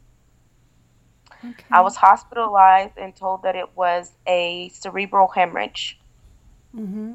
Okay. 1.44 1.64
I 1.70 1.82
was 1.82 1.94
hospitalized 1.94 2.98
and 2.98 3.14
told 3.14 3.44
that 3.44 3.54
it 3.54 3.76
was 3.76 4.10
a 4.26 4.70
cerebral 4.70 5.28
hemorrhage. 5.28 6.00
Mm-hmm. 6.74 7.14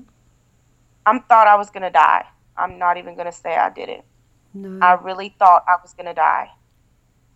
I 1.06 1.20
thought 1.20 1.48
I 1.48 1.58
was 1.58 1.70
going 1.70 1.84
to 1.84 1.90
die. 1.90 2.26
I'm 2.56 2.78
not 2.78 2.98
even 2.98 3.16
going 3.16 3.26
to 3.26 3.34
say 3.34 3.56
I 3.56 3.70
did 3.70 3.90
it. 3.90 4.06
No. 4.54 4.86
I 4.86 4.94
really 4.94 5.36
thought 5.40 5.66
I 5.68 5.76
was 5.82 5.94
going 5.94 6.06
to 6.06 6.14
die. 6.14 6.50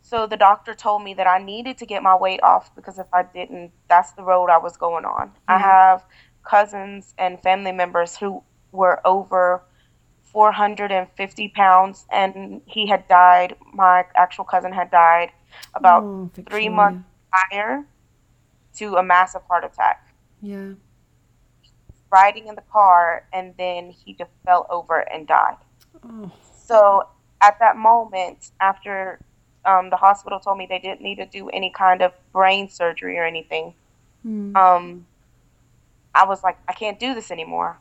So 0.10 0.26
the 0.26 0.38
doctor 0.38 0.74
told 0.74 1.04
me 1.04 1.14
that 1.16 1.28
I 1.28 1.38
needed 1.38 1.78
to 1.80 1.86
get 1.86 2.02
my 2.02 2.16
weight 2.16 2.42
off 2.42 2.74
because 2.76 2.98
if 2.98 3.08
I 3.14 3.24
didn't, 3.24 3.74
that's 3.90 4.14
the 4.14 4.24
road 4.24 4.50
I 4.50 4.58
was 4.58 4.78
going 4.78 5.04
on. 5.04 5.34
I 5.50 5.58
Mhm. 5.58 5.62
have 5.62 6.06
cousins 6.44 7.14
and 7.18 7.42
family 7.44 7.74
members 7.74 8.16
who 8.16 8.42
were 8.72 9.02
over 9.06 9.64
450 10.24 11.50
pounds, 11.50 12.06
and 12.10 12.62
he 12.66 12.88
had 12.88 13.06
died. 13.10 13.58
My 13.74 14.06
actual 14.16 14.46
cousin 14.46 14.72
had 14.72 14.90
died 14.92 15.34
about 15.74 16.04
Oh, 16.04 16.32
three 16.50 16.70
months 16.70 17.04
prior 17.30 17.84
to 18.76 18.96
a 18.96 19.04
massive 19.04 19.44
heart 19.50 19.66
attack. 19.66 20.08
Yeah. 20.42 20.76
Riding 22.10 22.48
in 22.48 22.56
the 22.56 22.62
car, 22.72 23.26
and 23.34 23.54
then 23.58 23.90
he 23.92 24.14
just 24.14 24.32
fell 24.46 24.68
over 24.70 25.00
and 25.00 25.28
died. 25.28 25.58
Oh. 26.02 26.32
So 26.66 27.10
at 27.42 27.60
that 27.60 27.76
moment, 27.76 28.52
after 28.62 29.20
um, 29.68 29.90
the 29.92 29.98
hospital 29.98 30.40
told 30.40 30.58
me 30.58 30.66
they 30.68 30.80
didn't 30.80 31.02
need 31.02 31.18
to 31.18 31.26
do 31.26 31.50
any 31.50 31.70
kind 31.70 32.02
of 32.02 32.14
brain 32.32 32.70
surgery 32.70 33.18
or 33.20 33.26
anything, 33.26 33.74
Mm. 34.26 34.56
um, 34.58 35.06
I 36.16 36.26
was 36.26 36.44
like, 36.44 36.58
I 36.68 36.74
can't 36.74 37.00
do 37.00 37.14
this 37.14 37.30
anymore. 37.32 37.78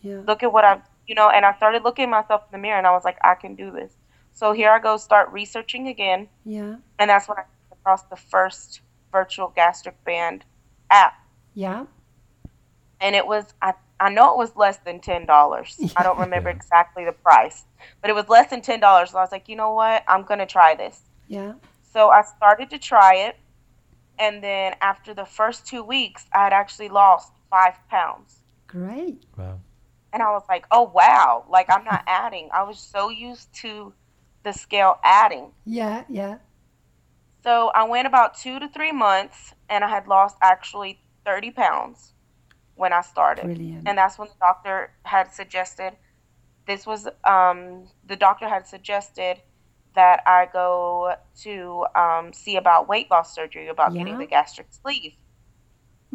Yeah. 0.00 0.20
Look 0.26 0.42
at 0.44 0.52
what 0.52 0.64
I've, 0.64 0.82
you 1.08 1.14
know, 1.16 1.28
and 1.28 1.44
I 1.44 1.52
started 1.56 1.82
looking 1.82 2.04
at 2.04 2.10
myself 2.10 2.42
in 2.42 2.52
the 2.52 2.62
mirror 2.62 2.78
and 2.78 2.86
I 2.86 2.92
was 2.92 3.04
like, 3.04 3.18
I 3.24 3.34
can 3.34 3.54
do 3.56 3.70
this. 3.72 3.92
So 4.32 4.52
here 4.52 4.70
I 4.70 4.78
go, 4.78 4.96
start 4.96 5.30
researching 5.32 5.88
again. 5.88 6.28
Yeah. 6.44 6.76
And 6.98 7.10
that's 7.10 7.28
when 7.28 7.38
I 7.38 7.42
came 7.42 7.72
across 7.80 8.04
the 8.04 8.16
first 8.16 8.80
virtual 9.10 9.52
gastric 9.56 10.02
band 10.04 10.44
app. 10.90 11.14
Yeah. 11.54 11.86
And 13.00 13.16
it 13.16 13.26
was, 13.26 13.52
I, 13.60 13.74
I 14.00 14.10
know 14.10 14.32
it 14.32 14.38
was 14.38 14.54
less 14.56 14.78
than 14.78 15.00
$10. 15.00 15.92
I 15.96 16.02
don't 16.02 16.18
remember 16.18 16.50
exactly 16.50 17.04
the 17.04 17.12
price, 17.12 17.64
but 18.00 18.10
it 18.10 18.14
was 18.14 18.28
less 18.28 18.50
than 18.50 18.60
$10. 18.60 18.80
So 19.08 19.18
I 19.18 19.20
was 19.20 19.32
like, 19.32 19.48
you 19.48 19.56
know 19.56 19.72
what? 19.72 20.04
I'm 20.08 20.22
going 20.22 20.38
to 20.38 20.46
try 20.46 20.74
this. 20.74 21.00
Yeah. 21.26 21.54
So 21.92 22.10
I 22.10 22.22
started 22.22 22.70
to 22.70 22.78
try 22.78 23.14
it. 23.16 23.36
And 24.18 24.42
then 24.42 24.74
after 24.80 25.14
the 25.14 25.24
first 25.24 25.66
two 25.66 25.82
weeks, 25.82 26.26
I 26.32 26.44
had 26.44 26.52
actually 26.52 26.88
lost 26.88 27.32
five 27.50 27.74
pounds. 27.88 28.38
Great. 28.66 29.24
Wow. 29.36 29.60
And 30.12 30.22
I 30.22 30.30
was 30.30 30.42
like, 30.48 30.66
oh, 30.70 30.90
wow. 30.94 31.44
Like, 31.48 31.70
I'm 31.70 31.84
not 31.84 32.02
adding. 32.06 32.48
I 32.52 32.62
was 32.64 32.78
so 32.78 33.10
used 33.10 33.52
to 33.56 33.92
the 34.42 34.52
scale 34.52 34.98
adding. 35.04 35.52
Yeah. 35.64 36.04
Yeah. 36.08 36.38
So 37.44 37.70
I 37.74 37.84
went 37.84 38.06
about 38.06 38.36
two 38.36 38.58
to 38.58 38.68
three 38.68 38.92
months 38.92 39.54
and 39.68 39.84
I 39.84 39.88
had 39.88 40.08
lost 40.08 40.36
actually 40.42 41.00
30 41.24 41.52
pounds 41.52 42.12
when 42.78 42.92
I 42.92 43.02
started. 43.02 43.44
Brilliant. 43.44 43.86
And 43.86 43.98
that's 43.98 44.18
when 44.18 44.28
the 44.28 44.34
doctor 44.40 44.90
had 45.02 45.32
suggested 45.34 45.92
this 46.66 46.86
was, 46.86 47.08
um, 47.24 47.88
the 48.06 48.16
doctor 48.16 48.48
had 48.48 48.66
suggested 48.66 49.42
that 49.94 50.22
I 50.26 50.48
go 50.52 51.14
to 51.42 51.86
um, 51.94 52.32
see 52.32 52.56
about 52.56 52.88
weight 52.88 53.10
loss 53.10 53.34
surgery, 53.34 53.68
about 53.68 53.92
Yeah. 53.92 53.98
getting 53.98 54.18
the 54.18 54.26
gastric 54.26 54.68
sleeve. 54.70 55.14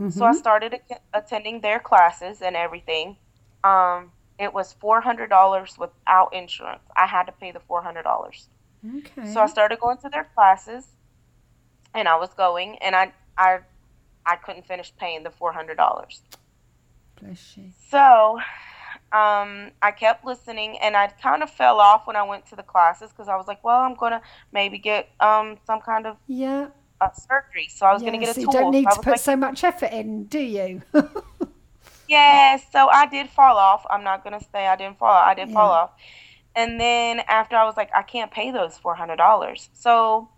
So 0.09 0.25
I 0.25 0.31
Mhm. 0.31 0.35
started 0.35 0.73
at- 0.73 1.01
attending 1.13 1.61
their 1.61 1.79
classes 1.79 2.41
and 2.41 2.55
everything. 2.55 3.17
Um, 3.63 4.11
it 4.39 4.53
was 4.53 4.73
four 4.73 5.01
hundred 5.01 5.29
dollars 5.29 5.77
without 5.77 6.33
insurance. 6.33 6.83
I 6.95 7.05
had 7.07 7.23
to 7.27 7.31
pay 7.31 7.51
the 7.51 7.59
four 7.59 7.81
hundred 7.83 8.03
dollars. 8.03 8.49
Okay. 8.97 9.25
So 9.33 9.41
I 9.41 9.47
started 9.47 9.79
going 9.79 9.97
to 9.99 10.09
their 10.09 10.23
classes, 10.35 10.95
and 11.93 12.07
I 12.07 12.15
was 12.15 12.33
going, 12.33 12.77
and 12.79 12.95
I 12.95 13.13
I 13.37 13.59
I 14.25 14.35
couldn't 14.37 14.65
finish 14.65 14.95
paying 14.95 15.23
the 15.23 15.31
four 15.31 15.51
hundred 15.53 15.77
dollars. 15.77 16.23
Bless 17.19 17.57
you. 17.57 17.71
So 17.89 18.39
um, 19.11 19.71
I 19.81 19.91
kept 19.97 20.25
listening, 20.25 20.77
and 20.79 20.95
I 20.97 21.07
kind 21.07 21.43
of 21.43 21.49
fell 21.49 21.79
off 21.79 22.07
when 22.07 22.15
I 22.15 22.23
went 22.23 22.47
to 22.47 22.55
the 22.55 22.63
classes 22.63 23.11
because 23.11 23.27
I 23.29 23.35
was 23.35 23.47
like, 23.47 23.63
well, 23.63 23.81
I'm 23.81 23.95
gonna 23.95 24.21
maybe 24.51 24.79
get 24.79 25.09
um 25.19 25.57
some 25.65 25.81
kind 25.81 26.07
of 26.07 26.17
Yeah. 26.27 26.69
uh, 27.01 27.09
surgery. 27.13 27.69
So 27.69 27.85
I 27.85 27.93
was 27.93 28.03
yeah. 28.03 28.05
gonna 28.05 28.19
get 28.19 28.29
a 28.29 28.33
so 28.33 28.41
you 28.41 28.47
don't 28.47 28.71
need 28.71 28.85
so 28.85 28.91
to 28.91 28.99
put 28.99 29.11
like, 29.11 29.19
so 29.19 29.35
much 29.35 29.63
effort 29.63 29.91
in, 29.91 30.25
do 30.25 30.39
you? 30.39 30.81
Yeah, 32.07 32.57
so 32.71 32.89
I 32.89 33.05
did 33.07 33.29
fall 33.29 33.57
off. 33.57 33.85
I'm 33.89 34.03
not 34.03 34.23
gonna 34.23 34.41
say 34.41 34.67
I 34.67 34.75
didn't 34.75 34.99
fall 34.99 35.09
off. 35.11 35.27
I 35.27 35.33
did 35.35 35.49
fall 35.51 35.71
off. 35.71 35.91
And 36.55 36.79
then 36.79 37.21
after 37.27 37.55
I 37.55 37.65
was 37.65 37.77
like, 37.77 37.91
I 37.95 38.03
can't 38.03 38.31
pay 38.31 38.51
those 38.51 38.77
four 38.77 38.95
hundred 38.95 39.17
dollars. 39.17 39.69
So 39.73 40.29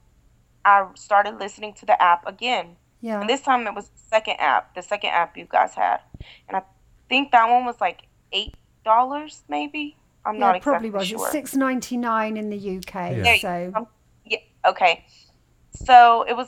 I 0.66 0.88
started 0.96 1.40
listening 1.40 1.74
to 1.76 1.86
the 1.86 2.02
app 2.02 2.28
again. 2.28 2.78
Yeah. 3.02 3.22
And 3.22 3.30
this 3.30 3.42
time 3.42 3.68
it 3.68 3.74
was 3.74 3.88
the 3.90 4.00
second 4.10 4.36
app, 4.40 4.74
the 4.76 4.82
second 4.82 5.12
app 5.12 5.38
you 5.38 5.46
guys 5.46 5.74
had. 5.74 6.00
And 6.48 6.58
I 6.58 6.64
think 7.10 7.32
that 7.32 7.50
one 7.50 7.66
was 7.66 7.80
like 7.80 8.04
eight 8.32 8.56
dollars 8.84 9.44
maybe. 9.50 9.96
I'm 10.26 10.36
yeah, 10.36 10.40
not 10.40 10.56
it 10.56 10.62
probably 10.64 10.88
exactly 10.88 11.16
was. 11.16 11.22
sure. 11.22 11.28
It's 11.28 11.32
six 11.32 11.56
ninety 11.56 11.98
nine 11.98 12.38
in 12.38 12.50
the 12.50 12.78
UK. 12.78 13.18
Yeah. 13.24 13.38
So 13.38 13.72
go. 13.76 13.88
Yeah, 14.26 14.40
okay. 14.66 15.06
So 15.84 16.24
it 16.28 16.36
was 16.36 16.48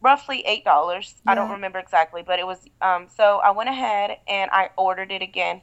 roughly 0.00 0.42
eight 0.46 0.64
dollars. 0.64 1.14
I 1.26 1.34
don't 1.34 1.50
remember 1.50 1.78
exactly, 1.78 2.22
but 2.22 2.38
it 2.38 2.46
was 2.46 2.58
um 2.82 3.06
so 3.14 3.40
I 3.42 3.50
went 3.52 3.70
ahead 3.70 4.18
and 4.28 4.50
I 4.52 4.70
ordered 4.76 5.10
it 5.10 5.22
again. 5.22 5.62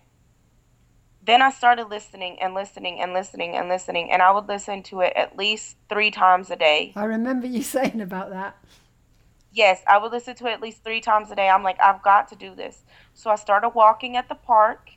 Then 1.23 1.43
I 1.43 1.51
started 1.51 1.87
listening 1.87 2.41
and 2.41 2.55
listening 2.55 2.99
and 2.99 3.13
listening 3.13 3.55
and 3.55 3.69
listening 3.69 4.11
and 4.11 4.23
I 4.23 4.31
would 4.31 4.47
listen 4.47 4.81
to 4.83 5.01
it 5.01 5.13
at 5.15 5.37
least 5.37 5.77
three 5.87 6.09
times 6.09 6.49
a 6.49 6.55
day. 6.55 6.93
I 6.95 7.03
remember 7.03 7.45
you 7.45 7.61
saying 7.75 8.01
about 8.01 8.31
that. 8.31 8.57
Yes, 9.53 9.81
I 9.87 9.97
would 9.97 10.11
listen 10.11 10.35
to 10.35 10.47
it 10.47 10.51
at 10.51 10.61
least 10.61 10.83
three 10.83 11.01
times 11.01 11.29
a 11.29 11.35
day. 11.35 11.49
I'm 11.49 11.63
like, 11.63 11.77
I've 11.81 12.01
got 12.01 12.29
to 12.29 12.35
do 12.35 12.55
this. 12.55 12.83
So 13.13 13.29
I 13.29 13.35
started 13.35 13.69
walking 13.69 14.15
at 14.15 14.29
the 14.29 14.35
park. 14.35 14.89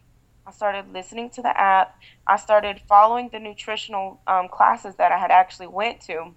I 0.46 0.52
started 0.52 0.92
listening 0.92 1.30
to 1.30 1.42
the 1.42 1.58
app. 1.58 1.99
I 2.26 2.37
started 2.37 2.80
following 2.87 3.30
the 3.32 3.40
nutritional 3.40 4.20
um, 4.26 4.49
classes 4.49 4.94
that 4.96 5.11
I 5.11 5.18
had 5.18 5.30
actually 5.30 5.66
went 5.68 6.00
to, 6.02 6.32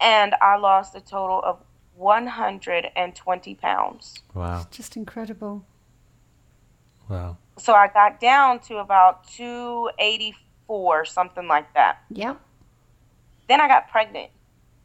and 0.00 0.34
I 0.40 0.56
lost 0.56 0.94
a 0.96 1.00
total 1.00 1.40
of 1.44 1.60
120 1.94 3.54
pounds. 3.56 4.14
Wow. 4.34 4.62
it's 4.62 4.76
Just 4.76 4.96
incredible. 4.96 5.66
Wow. 7.08 7.36
So 7.58 7.74
I 7.74 7.88
got 7.88 8.20
down 8.20 8.60
to 8.60 8.78
about 8.78 9.28
284, 9.30 11.04
something 11.04 11.46
like 11.48 11.74
that. 11.74 11.98
Yeah. 12.10 12.36
Then 13.48 13.60
I 13.60 13.68
got 13.68 13.90
pregnant. 13.90 14.30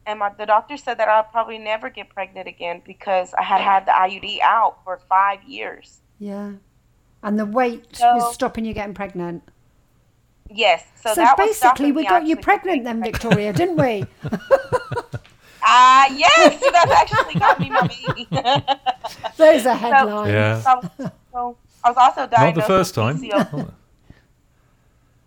And 0.05 0.19
my, 0.19 0.29
the 0.37 0.45
doctor 0.45 0.75
said 0.77 0.97
that 0.97 1.07
I'll 1.07 1.23
probably 1.23 1.57
never 1.57 1.89
get 1.89 2.09
pregnant 2.09 2.47
again 2.47 2.81
because 2.85 3.33
I 3.35 3.43
had 3.43 3.61
had 3.61 3.85
the 3.85 3.91
IUD 3.91 4.39
out 4.41 4.83
for 4.83 4.97
five 5.09 5.41
years. 5.43 5.99
Yeah. 6.19 6.51
And 7.23 7.39
the 7.39 7.45
weight 7.45 7.95
So- 7.95 8.15
was 8.15 8.33
stopping 8.33 8.65
you 8.65 8.73
getting 8.73 8.93
pregnant. 8.93 9.43
Yes. 10.49 10.85
So, 11.01 11.09
So, 11.13 11.21
that 11.21 11.37
basically, 11.37 11.53
stopping 11.55 11.93
we 11.95 12.03
got 12.05 12.25
you 12.27 12.35
pregnant 12.35 12.83
then, 12.83 13.01
Victoria, 13.01 13.53
didn't 13.53 13.77
we? 13.77 14.05
Ah, 15.63 16.07
yes, 16.13 16.61
you 16.61 16.71
guys 16.71 16.89
actually 16.91 17.39
got 17.39 17.59
me 17.59 17.69
my 17.69 17.87
baby. 17.87 18.27
Those 19.37 19.65
are 19.65 19.73
headlines. 19.75 20.29
Yeah. 20.29 20.59
So 20.61 20.69
I 20.69 20.75
was, 20.75 20.89
so 21.31 21.57
I 21.83 21.89
was 21.89 21.97
also 21.97 22.21
Not 22.21 22.31
diagnosed 22.31 22.67
the 22.67 22.73
first 22.73 22.93
time. 22.93 23.23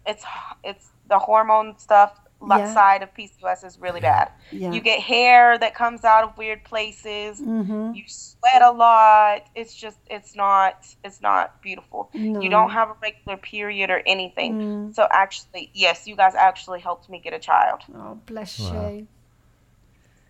It's 0.07 0.25
it's 0.63 0.89
the 1.09 1.19
hormone 1.19 1.77
stuff 1.79 2.13
li- 2.19 2.26
Yeah. 2.45 2.75
side 2.75 3.03
of 3.03 3.15
PCOS 3.15 3.65
is 3.65 3.79
really 3.79 4.01
bad. 4.01 4.31
Yeah. 4.53 4.73
You 4.73 4.81
get 4.81 5.01
hair 5.01 5.59
that 5.59 5.75
comes 5.75 6.05
out 6.05 6.25
of 6.25 6.37
weird 6.37 6.65
places. 6.65 7.39
hmm 7.39 7.93
You 7.95 8.03
sweat 8.07 8.63
a 8.63 8.71
lot. 8.71 9.47
It's 9.55 9.75
just 9.75 9.99
it's 10.11 10.37
not 10.37 10.75
it's 11.03 11.21
not 11.21 11.63
beautiful. 11.63 12.11
No. 12.15 12.41
You 12.41 12.51
don't 12.51 12.71
have 12.71 12.91
a 12.91 12.97
regular 13.03 13.37
period 13.39 13.91
or 13.91 14.03
anything. 14.07 14.55
Mm. 14.55 14.95
So 14.95 15.09
actually, 15.11 15.71
yes, 15.75 16.07
you 16.07 16.15
guys 16.15 16.35
actually 16.35 16.81
helped 16.81 17.09
me 17.09 17.21
get 17.21 17.33
a 17.33 17.39
child. 17.39 17.81
Oh, 17.95 18.19
bless 18.27 18.59
Wow. 18.61 18.89
you. 18.89 19.07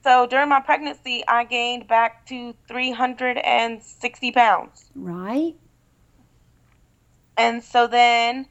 So 0.02 0.26
during 0.26 0.48
my 0.48 0.60
pregnancy, 0.60 1.24
I 1.26 1.42
gained 1.44 1.88
back 1.88 2.26
to 2.26 2.54
360 2.68 4.30
pounds. 4.30 4.84
Right. 4.94 5.56
And 7.36 7.62
so 7.62 7.88
then 7.88 8.46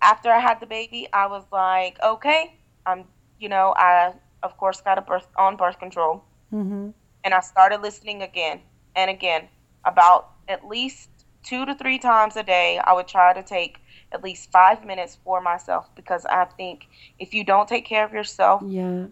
after 0.00 0.30
I 0.30 0.38
had 0.38 0.60
the 0.60 0.66
baby, 0.66 1.08
I 1.12 1.26
was 1.26 1.44
like, 1.50 1.98
okay, 2.02 2.54
I'm, 2.86 3.04
you 3.38 3.48
know, 3.48 3.74
I 3.76 4.14
of 4.42 4.56
course 4.56 4.80
got 4.80 4.96
a 4.98 5.02
birth 5.02 5.26
on 5.36 5.56
birth 5.56 5.78
control 5.78 6.24
hmm 6.50 6.90
and 7.24 7.34
I 7.34 7.40
started 7.40 7.82
listening 7.82 8.22
again 8.22 8.60
and 8.94 9.10
again 9.10 9.48
about 9.84 10.28
at 10.48 10.64
least 10.64 11.08
2 11.42 11.66
to 11.66 11.74
3 11.74 11.98
times 11.98 12.36
a 12.36 12.42
day. 12.44 12.78
I 12.82 12.92
would 12.92 13.08
try 13.08 13.32
to 13.32 13.42
take 13.42 13.78
at 14.12 14.22
least 14.22 14.52
5 14.52 14.84
minutes 14.86 15.18
for 15.24 15.40
myself 15.40 15.88
because 15.96 16.24
I 16.26 16.44
think 16.44 16.86
if 17.18 17.34
you 17.34 17.42
don't 17.42 17.68
take 17.68 17.84
care 17.84 18.04
of 18.04 18.12
yourself, 18.12 18.62
Yeah. 18.64 19.06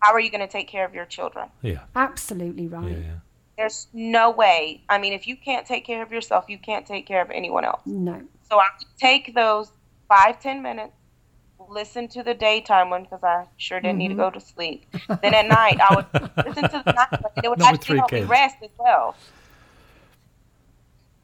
how 0.00 0.12
are 0.12 0.18
you 0.20 0.30
going 0.30 0.40
to 0.40 0.48
take 0.58 0.66
care 0.66 0.84
of 0.84 0.92
your 0.94 1.06
children? 1.06 1.50
Yeah. 1.62 1.84
Absolutely 1.94 2.64
Yeah. 2.66 2.76
right. 2.78 2.98
Yeah. 2.98 3.18
There's 3.56 3.86
no 3.92 4.30
way. 4.30 4.82
I 4.88 4.98
mean, 4.98 5.12
if 5.12 5.28
you 5.28 5.36
can't 5.36 5.66
take 5.66 5.84
care 5.84 6.02
of 6.02 6.10
yourself, 6.10 6.46
you 6.48 6.58
can't 6.58 6.86
take 6.86 7.06
care 7.06 7.22
of 7.22 7.30
anyone 7.30 7.64
else. 7.64 7.82
No. 7.86 8.14
So 8.50 8.58
I 8.58 8.64
would 8.78 8.88
take 8.98 9.34
those 9.34 9.70
five, 10.08 10.40
ten 10.40 10.62
minutes 10.62 10.94
listen 11.72 12.08
to 12.08 12.22
the 12.22 12.34
daytime 12.34 12.90
one 12.90 13.04
because 13.04 13.22
I 13.24 13.46
sure 13.56 13.80
didn't 13.80 13.98
need 13.98 14.08
to 14.08 14.14
Mm-hmm. 14.14 14.20
go 14.20 14.30
to 14.30 14.40
sleep. 14.40 14.86
Then 15.22 15.34
at 15.34 15.46
night, 15.46 15.78
I 15.80 15.94
would 15.94 16.06
listen 16.46 16.68
to 16.68 16.82
the 16.84 16.92
night 16.92 17.08
one, 17.20 17.32
and 17.36 17.44
it 17.44 17.48
would 17.48 17.60
with 17.60 17.66
actually 17.66 17.98
help 17.98 18.12
me 18.12 18.22
rest 18.24 18.56
as 18.62 18.70
well. 18.78 19.16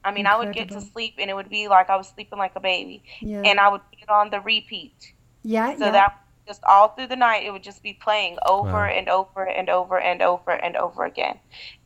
I 0.03 0.11
mean, 0.11 0.25
I 0.27 0.37
would 0.37 0.53
get 0.53 0.71
to 0.71 0.81
sleep, 0.81 1.15
and 1.19 1.29
it 1.29 1.33
would 1.33 1.49
be 1.49 1.67
like 1.67 1.89
I 1.89 1.97
was 1.97 2.07
sleeping 2.07 2.39
like 2.39 2.53
a 2.55 2.59
baby, 2.61 3.03
Yeah. 3.21 3.41
and 3.45 3.59
I 3.59 3.69
would 3.69 3.81
put 3.89 4.01
it 4.01 4.09
on 4.09 4.29
the 4.29 4.39
repeat. 4.39 5.13
yeah, 5.43 5.75
So 5.77 5.85
yeah. 5.85 5.91
that 5.91 6.21
just 6.47 6.63
all 6.63 6.89
through 6.89 7.07
the 7.07 7.15
night, 7.15 7.43
it 7.45 7.51
would 7.51 7.63
just 7.63 7.83
be 7.83 7.93
playing 7.93 8.37
over 8.47 8.71
Wow. 8.71 8.85
and 8.85 9.07
over 9.09 9.43
and 9.47 9.69
over 9.69 9.99
and 9.99 10.21
over 10.21 10.51
and 10.51 10.75
over 10.77 11.05
again. 11.05 11.39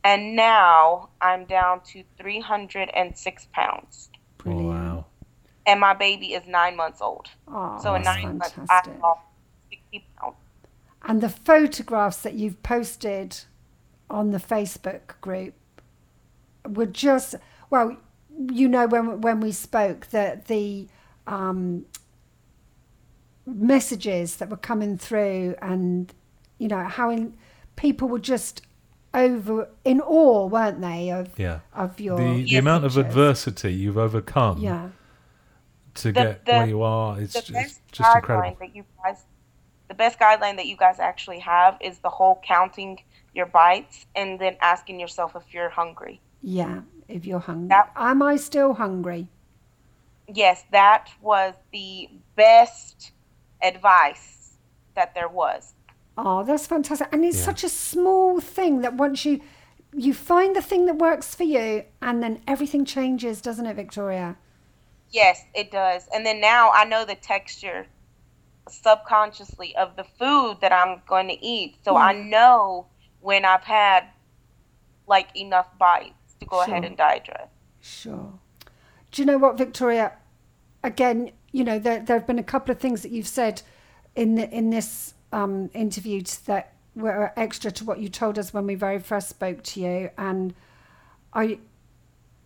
And 0.04 0.36
now 0.36 1.10
I'm 1.20 1.44
down 1.44 1.80
to 1.92 2.04
306 2.18 3.48
pounds. 3.52 4.10
And 5.66 5.80
my 5.80 5.94
baby 5.94 6.34
is 6.34 6.42
nine 6.46 6.76
months 6.76 7.00
old. 7.00 7.28
Oh, 7.48 7.78
So 7.82 7.94
in 7.94 8.02
that's 8.02 8.22
nine 8.22 8.38
months, 8.38 8.52
fantastic. 8.54 8.94
I've 8.94 9.00
lost 9.00 9.20
60 9.70 10.06
pounds. 10.20 10.36
And 11.06 11.20
the 11.20 11.28
photographs 11.28 12.18
that 12.18 12.34
you've 12.34 12.62
posted 12.62 13.38
on 14.10 14.30
the 14.30 14.38
Facebook 14.38 15.20
group 15.20 15.54
were 16.68 16.86
just 16.86 17.34
well, 17.70 17.96
you 18.52 18.68
know 18.68 18.86
when 18.86 19.20
when 19.20 19.40
we 19.40 19.52
spoke 19.52 20.06
that 20.08 20.46
the 20.46 20.88
um, 21.26 21.84
messages 23.46 24.36
that 24.36 24.48
were 24.48 24.56
coming 24.56 24.96
through 24.96 25.54
and 25.60 26.12
you 26.58 26.68
know 26.68 26.84
how 26.84 27.10
in, 27.10 27.36
people 27.76 28.08
were 28.08 28.18
just 28.18 28.62
over 29.12 29.68
in 29.84 30.00
awe, 30.00 30.46
weren't 30.46 30.80
they, 30.80 31.10
of 31.10 31.38
Yeah. 31.38 31.60
of 31.72 32.00
your 32.00 32.18
The, 32.18 32.42
the 32.44 32.56
amount 32.56 32.84
of 32.84 32.96
adversity 32.96 33.72
you've 33.72 33.98
overcome 33.98 34.58
yeah 34.58 34.88
to 35.94 36.12
The- 36.12 36.12
get 36.12 36.44
the- 36.46 36.52
where 36.52 36.66
you 36.66 36.82
are, 36.82 37.20
it's 37.20 37.32
the 37.34 37.40
just, 37.40 37.52
best 37.52 37.80
just 37.92 38.08
guideline 38.10 38.16
incredible. 38.16 38.56
that 38.60 38.76
you 38.76 38.84
guys 39.02 39.24
the 39.88 39.94
best 39.94 40.18
guideline 40.18 40.56
that 40.56 40.66
you 40.66 40.76
guys 40.76 40.98
actually 40.98 41.38
have 41.40 41.76
is 41.80 41.98
the 41.98 42.08
whole 42.08 42.40
counting 42.42 42.98
your 43.34 43.46
bites 43.46 44.06
and 44.16 44.38
then 44.40 44.56
asking 44.60 44.98
yourself 44.98 45.36
if 45.36 45.52
you're 45.52 45.68
hungry 45.68 46.20
yeah 46.42 46.80
if 47.08 47.24
you're 47.26 47.38
hungry 47.40 47.68
That- 47.68 47.92
am 47.96 48.22
I 48.22 48.36
still 48.36 48.74
hungry 48.74 49.28
yes 50.26 50.64
that 50.72 51.10
was 51.20 51.54
the 51.72 52.08
best 52.34 53.12
advice 53.62 54.56
that 54.94 55.14
there 55.14 55.28
was 55.28 55.74
Oh, 56.16 56.44
that's 56.44 56.64
fantastic. 56.68 57.08
And 57.10 57.24
it's 57.24 57.36
Yeah. 57.38 57.44
such 57.46 57.64
a 57.64 57.68
small 57.68 58.38
thing 58.40 58.82
that 58.82 58.94
once 58.94 59.24
you 59.24 59.40
you 59.92 60.14
find 60.14 60.54
the 60.54 60.62
thing 60.62 60.86
that 60.86 60.94
works 60.96 61.34
for 61.34 61.42
you 61.42 61.84
and 62.00 62.22
then 62.22 62.40
everything 62.46 62.84
changes, 62.84 63.40
doesn't 63.40 63.66
it, 63.66 63.74
Victoria? 63.74 64.36
Yes 65.14 65.42
it 65.54 65.72
does 65.72 66.08
and 66.14 66.26
then 66.26 66.40
now 66.40 66.70
i 66.72 66.84
know 66.84 67.04
the 67.06 67.16
texture 67.16 67.86
subconsciously 68.68 69.76
of 69.76 69.96
the 69.96 70.04
food 70.04 70.58
that 70.62 70.72
i'm 70.72 71.02
going 71.08 71.28
to 71.28 71.46
eat 71.46 71.76
so 71.84 71.96
i 71.96 72.14
Mm. 72.14 72.30
know 72.30 72.86
when 73.20 73.44
i've 73.46 73.64
had 73.64 74.04
like 75.08 75.28
enough 75.36 75.68
bites 75.78 76.34
to 76.40 76.46
go 76.46 76.62
ahead 76.62 76.84
and 76.84 76.96
digest 76.98 77.50
Sure. 77.80 78.34
Do 79.12 79.22
you 79.22 79.26
know 79.26 79.38
what, 79.38 79.58
Victoria? 79.58 80.12
Again, 80.82 81.32
you 81.52 81.64
know, 81.64 81.78
there 81.78 82.00
there 82.00 82.18
have 82.18 82.26
been 82.26 82.38
a 82.38 82.44
couple 82.44 82.72
of 82.72 82.80
things 82.80 83.02
that 83.02 83.12
you've 83.12 83.28
said 83.28 83.62
in 84.16 84.36
the, 84.36 84.50
in 84.50 84.70
this 84.70 85.14
um, 85.32 85.70
interview 85.74 86.22
that 86.46 86.72
were 86.96 87.32
extra 87.36 87.70
to 87.72 87.84
what 87.84 87.98
you 88.00 88.08
told 88.08 88.38
us 88.38 88.54
when 88.54 88.66
we 88.66 88.74
very 88.74 88.98
first 89.00 89.28
spoke 89.28 89.62
to 89.64 89.80
you, 89.80 90.10
and 90.18 90.54
I 91.34 91.58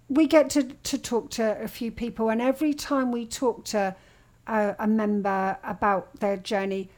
we 0.09 0.27
get 0.27 0.51
to, 0.51 0.63
to 0.63 0.99
talk 0.99 1.31
to 1.31 1.61
a 1.63 1.69
few 1.69 1.91
people, 1.91 2.31
and 2.31 2.41
every 2.41 2.73
time 2.73 3.13
we 3.13 3.27
talk 3.27 3.65
to 3.67 3.95
a, 4.47 4.77
a 4.79 4.87
member 4.87 5.59
about 5.63 6.21
their 6.21 6.37
journey, 6.37 6.91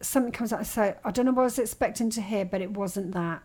something 0.00 0.32
comes 0.32 0.52
out 0.52 0.60
and 0.60 0.68
say, 0.68 0.94
I 1.04 1.10
don't 1.10 1.26
know 1.26 1.32
what 1.32 1.42
I 1.42 1.44
was 1.44 1.58
expecting 1.58 2.10
to 2.10 2.22
hear, 2.22 2.44
but 2.44 2.60
it 2.60 2.70
wasn't 2.72 3.12
that. 3.12 3.42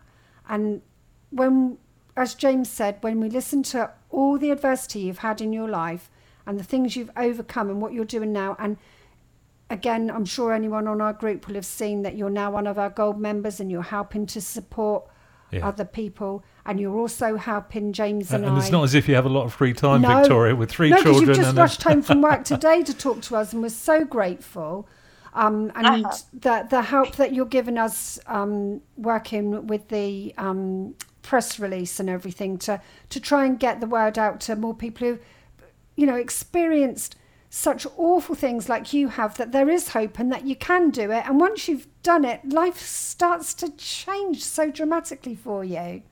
And 0.48 0.82
when, 1.30 1.78
as 2.16 2.34
James 2.34 2.70
said, 2.70 2.98
when 3.02 3.20
we 3.20 3.28
listen 3.28 3.62
to 3.64 3.90
all 4.10 4.38
the 4.38 4.50
adversity 4.50 5.00
you've 5.00 5.18
had 5.18 5.40
in 5.40 5.52
your 5.52 5.68
life 5.68 6.10
and 6.46 6.58
the 6.58 6.64
things 6.64 6.96
you've 6.96 7.10
overcome 7.16 7.68
and 7.68 7.80
what 7.80 7.92
you're 7.92 8.04
doing 8.04 8.32
now, 8.32 8.56
and 8.58 8.78
again, 9.68 10.10
I'm 10.10 10.24
sure 10.24 10.52
anyone 10.52 10.88
on 10.88 11.00
our 11.00 11.12
group 11.12 11.46
will 11.46 11.54
have 11.54 11.66
seen 11.66 12.02
that 12.02 12.16
you're 12.16 12.30
now 12.30 12.50
one 12.50 12.66
of 12.66 12.78
our 12.78 12.90
gold 12.90 13.20
members 13.20 13.60
and 13.60 13.70
you're 13.70 13.82
helping 13.82 14.26
to 14.26 14.40
support 14.40 15.04
Yeah. 15.52 15.66
other 15.66 15.84
people, 15.84 16.44
and 16.64 16.78
you're 16.78 16.96
also 16.96 17.36
helping 17.36 17.92
James 17.92 18.30
and, 18.32 18.44
And, 18.44 18.52
and 18.52 18.56
I. 18.56 18.60
it's 18.62 18.70
not 18.70 18.84
as 18.84 18.94
if 18.94 19.08
you 19.08 19.14
have 19.16 19.26
a 19.26 19.30
lot 19.30 19.44
of 19.44 19.52
free 19.52 19.72
time, 19.72 20.02
No. 20.02 20.18
Victoria, 20.20 20.54
with 20.54 20.70
three 20.70 20.90
no, 20.90 20.96
'cause 20.96 21.04
children. 21.04 21.26
you've 21.28 21.36
just 21.36 21.48
and 21.50 21.58
rushed 21.58 21.82
home 21.82 22.02
from 22.02 22.22
work 22.22 22.44
today 22.44 22.82
to 22.82 22.94
talk 22.96 23.20
to 23.22 23.36
us, 23.36 23.52
and 23.52 23.60
we're 23.62 23.68
so 23.70 24.04
grateful. 24.04 24.86
Um, 25.34 25.70
and 25.76 25.86
Uh-huh. 26.06 26.16
the 26.32 26.66
the 26.70 26.82
help 26.82 27.16
that 27.16 27.32
you're 27.32 27.46
giving 27.46 27.78
us 27.78 28.18
um, 28.26 28.80
working 28.96 29.66
with 29.68 29.88
the 29.88 30.34
um, 30.38 30.94
press 31.22 31.58
release 31.60 32.00
and 32.00 32.08
everything 32.10 32.56
to 32.58 32.80
to 33.10 33.20
try 33.20 33.44
and 33.44 33.58
get 33.58 33.80
the 33.80 33.86
word 33.86 34.18
out 34.18 34.40
to 34.40 34.56
more 34.56 34.74
people 34.74 35.06
who, 35.06 35.18
you 35.96 36.06
know, 36.06 36.16
experienced 36.16 37.14
such 37.50 37.86
awful 37.96 38.34
things 38.34 38.68
like 38.68 38.92
you 38.92 39.08
have. 39.08 39.36
That 39.36 39.52
there 39.52 39.68
is 39.68 39.88
hope 39.90 40.18
and 40.18 40.32
that 40.32 40.46
you 40.46 40.56
can 40.56 40.90
do 40.90 41.10
it. 41.10 41.26
And 41.26 41.38
once 41.40 41.68
you've 41.68 41.88
done 42.02 42.24
it, 42.24 42.48
life 42.48 42.78
starts 42.80 43.52
to 43.54 43.70
change 43.76 44.42
so 44.44 44.70
dramatically 44.70 45.34
for 45.34 45.64
you. 45.64 46.02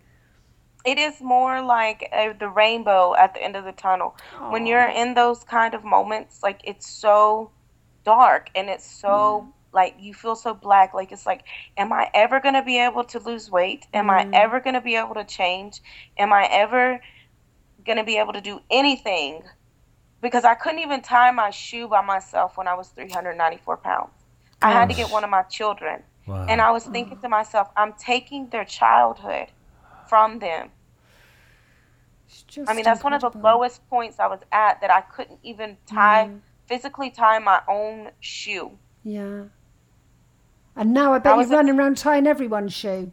it 0.85 0.99
is 0.99 1.21
more 1.21 1.61
like 1.63 2.09
uh, 2.13 2.33
the 2.39 2.49
rainbow 2.49 3.15
at 3.17 3.35
the 3.35 3.43
end 3.43 3.57
of 3.57 3.65
the 3.65 3.73
tunnel. 3.73 4.17
When 4.49 4.67
you're 4.67 4.89
in 4.89 5.15
those 5.15 5.45
kind 5.45 5.75
of 5.75 5.85
moments, 5.85 6.43
like 6.43 6.61
it's 6.65 6.89
so 6.91 7.53
dark 8.05 8.51
and 8.55 8.69
it's 8.71 8.87
so 8.91 9.49
like 9.73 9.97
you 9.99 10.15
feel 10.15 10.37
so 10.37 10.55
black. 10.55 10.95
Like 10.95 11.13
it's 11.13 11.27
like, 11.27 11.45
am 11.77 11.93
I 11.93 12.11
ever 12.15 12.41
gonna 12.41 12.65
be 12.65 12.79
able 12.79 13.05
to 13.05 13.19
lose 13.21 13.51
weight? 13.51 13.87
Am 13.93 14.09
I 14.11 14.27
ever 14.33 14.61
gonna 14.61 14.81
be 14.81 14.97
able 14.97 15.15
to 15.15 15.25
change? 15.25 15.83
Am 16.17 16.33
I 16.33 16.49
ever 16.51 17.01
gonna 17.87 18.05
be 18.05 18.17
able 18.19 18.33
to 18.33 18.41
do 18.41 18.61
anything? 18.71 19.43
Because 20.21 20.45
I 20.45 20.55
couldn't 20.55 20.81
even 20.81 21.01
tie 21.01 21.31
my 21.31 21.51
shoe 21.51 21.89
by 21.89 22.01
myself 22.03 22.57
when 22.57 22.67
I 22.67 22.75
was 22.75 22.89
394 22.89 23.77
pounds. 23.79 24.11
I 24.61 24.73
had 24.73 24.89
to 24.89 24.95
get 24.95 25.11
one 25.11 25.23
of 25.23 25.31
my 25.31 25.43
children. 25.43 26.03
Wow. 26.27 26.47
And 26.49 26.61
I 26.61 26.71
was 26.73 26.85
thinking 26.85 27.19
to 27.21 27.29
myself, 27.29 27.69
I'm 27.77 27.95
taking 27.95 28.49
their 28.49 28.65
childhood 28.65 29.49
from 30.09 30.41
them. 30.41 30.71
Just 32.47 32.69
I 32.69 32.75
mean, 32.75 32.85
that's 32.85 33.03
one 33.03 33.15
of 33.15 33.21
the 33.21 33.31
lowest 33.39 33.89
points 33.89 34.19
I 34.19 34.27
was 34.27 34.41
at 34.53 34.81
that 34.81 34.91
I 34.91 35.01
couldn't 35.01 35.39
even 35.43 35.79
tie, 35.87 36.31
physically 36.67 37.11
tie 37.11 37.39
my 37.39 37.63
own 37.69 38.11
shoe. 38.21 38.73
Yeah. 39.05 39.45
And 40.77 40.93
now 40.93 41.15
I 41.15 41.19
bet 41.19 41.35
I 41.35 41.41
you're 41.41 41.49
running 41.49 41.79
around 41.79 41.97
tying 41.97 42.27
everyone's 42.27 42.75
shoe. 42.75 43.13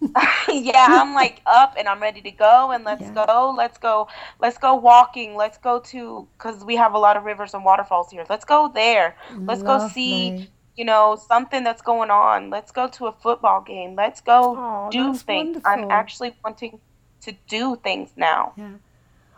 yeah, 0.48 1.00
I'm 1.00 1.14
like 1.14 1.40
up 1.46 1.74
and 1.78 1.88
I'm 1.88 2.00
ready 2.02 2.20
to 2.22 2.30
go 2.32 2.72
and 2.72 2.84
let's 2.84 3.02
Yeah. 3.02 3.26
go. 3.26 3.54
Let's 3.56 3.78
go. 3.78 4.08
Let's 4.40 4.58
go 4.58 4.74
walking. 4.74 5.36
Let's 5.36 5.58
go 5.58 5.80
to 5.80 6.28
cuz 6.38 6.64
we 6.64 6.76
have 6.76 6.94
a 6.94 6.98
lot 6.98 7.16
of 7.16 7.24
rivers 7.24 7.54
and 7.54 7.64
waterfalls 7.64 8.10
here. 8.10 8.24
Let's 8.28 8.44
go 8.44 8.68
there. 8.74 9.16
Let's 9.46 9.62
go 9.62 9.78
see, 9.78 10.36
you 10.76 10.84
know, 10.84 11.16
something 11.16 11.64
that's 11.64 11.82
going 11.82 12.10
on. 12.10 12.50
Let's 12.50 12.72
go 12.72 12.88
to 12.88 13.06
a 13.06 13.12
football 13.12 13.60
game. 13.62 13.94
Let's 13.96 14.20
go 14.20 14.56
Oh, 14.56 14.90
do 14.90 15.16
things. 15.18 15.56
wonderful. 15.56 15.70
I'm 15.72 15.90
actually 15.90 16.34
wanting 16.44 16.80
to 17.22 17.32
do 17.48 17.76
things 17.76 18.10
now. 18.16 18.54
Yeah. 18.56 18.70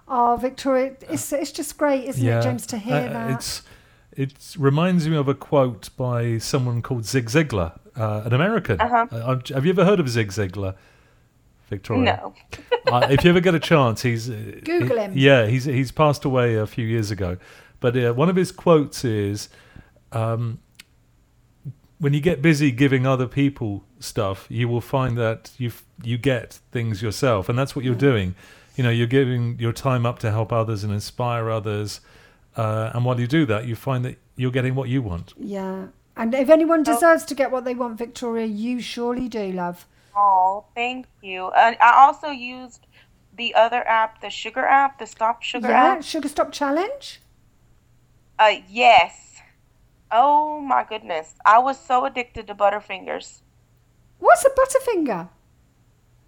Oh, 0.09 0.37
Victoria, 0.41 0.97
it's 1.11 1.33
it's 1.33 1.53
just 1.53 1.77
great, 1.79 2.05
isn't 2.05 2.27
it, 2.27 2.43
James, 2.43 2.67
to 2.67 2.79
hear 2.79 3.09
Uh, 3.09 3.13
that? 3.13 3.31
It's 3.31 3.63
it 4.17 4.57
reminds 4.59 5.09
me 5.09 5.17
of 5.17 5.29
a 5.29 5.35
quote 5.35 5.91
by 5.97 6.39
someone 6.39 6.83
called 6.83 7.05
Zig 7.07 7.27
Ziglar, 7.31 7.79
uh, 7.97 8.23
an 8.25 8.33
American. 8.33 8.81
Uh-huh. 8.81 9.07
Uh, 9.11 9.39
have 9.55 9.65
you 9.65 9.71
ever 9.73 9.85
heard 9.85 10.01
of 10.01 10.09
Zig 10.09 10.29
Ziglar, 10.31 10.75
Victoria? 11.69 12.21
No. 12.23 12.35
uh, 12.93 13.07
if 13.11 13.25
you 13.25 13.31
ever 13.31 13.41
get 13.41 13.55
a 13.55 13.61
chance, 13.61 14.03
he's 14.03 14.29
uh, 14.31 14.61
Google 14.65 14.97
he- 14.99 15.03
him. 15.05 15.13
Yeah, 15.15 15.47
he's 15.47 15.65
he's 15.65 15.93
passed 15.93 16.25
away 16.25 16.57
a 16.57 16.67
few 16.67 16.87
years 16.87 17.11
ago, 17.11 17.37
but 17.81 17.97
uh, 17.97 18.13
one 18.15 18.29
of 18.29 18.37
his 18.37 18.53
quotes 18.53 19.05
is, 19.05 19.49
um, 20.13 20.59
"When 21.99 22.13
you 22.15 22.21
get 22.21 22.43
busy 22.43 22.71
giving 22.71 23.07
other 23.07 23.27
people 23.27 23.85
stuff, 24.01 24.47
you 24.49 24.69
will 24.69 24.81
find 24.81 25.17
that 25.19 25.53
you 25.59 25.73
you 26.03 26.19
get 26.19 26.55
things 26.73 27.03
yourself, 27.03 27.49
and 27.49 27.59
that's 27.59 27.77
what 27.77 27.85
you're 27.85 27.95
doing. 27.95 28.35
You 28.77 28.85
know, 28.85 28.91
you're 28.91 29.07
giving 29.07 29.59
your 29.59 29.73
time 29.73 30.07
up 30.07 30.19
to 30.21 30.31
help 30.31 30.51
others 30.53 30.83
and 30.83 30.93
inspire 30.93 31.51
others, 31.51 32.01
uh, 32.57 32.91
and 32.95 33.05
while 33.05 33.21
you 33.21 33.27
do 33.27 33.45
that, 33.47 33.67
you 33.67 33.77
find 33.77 34.05
that 34.05 34.17
you're 34.37 34.51
getting 34.51 34.75
what 34.75 34.89
you 34.89 35.03
want. 35.03 35.35
yeah. 35.39 35.89
And 36.17 36.35
if 36.35 36.51
anyone 36.51 36.83
deserves 36.83 37.25
to 37.27 37.35
get 37.35 37.51
what 37.51 37.65
they 37.65 37.75
want, 37.75 37.99
Victoria, 37.99 38.47
you 38.47 38.81
surely 38.81 39.29
do, 39.29 39.51
love. 39.53 39.87
Oh, 40.15 40.65
thank 40.75 41.07
you. 41.23 41.51
And 41.53 41.77
I 41.81 41.93
also 42.05 42.29
used 42.29 42.87
the 43.37 43.55
other 43.55 43.87
app, 43.89 44.21
the 44.21 44.29
Sugar 44.31 44.65
app, 44.65 44.99
the 44.99 45.07
Stop 45.07 45.43
Sugar 45.43 45.69
yeah, 45.69 45.85
app. 45.95 46.03
Sugar 46.03 46.29
Stop 46.29 46.53
Challenge. 46.53 47.21
Uh, 48.39 48.57
yes. 48.69 49.37
Oh 50.11 50.61
my 50.61 50.85
goodness, 50.85 51.35
I 51.47 51.59
was 51.59 51.79
so 51.79 52.05
addicted 52.05 52.47
to 52.49 52.55
Butterfingers. 52.55 53.41
What's 54.19 54.45
a 54.45 54.51
Butterfinger? 54.51 55.29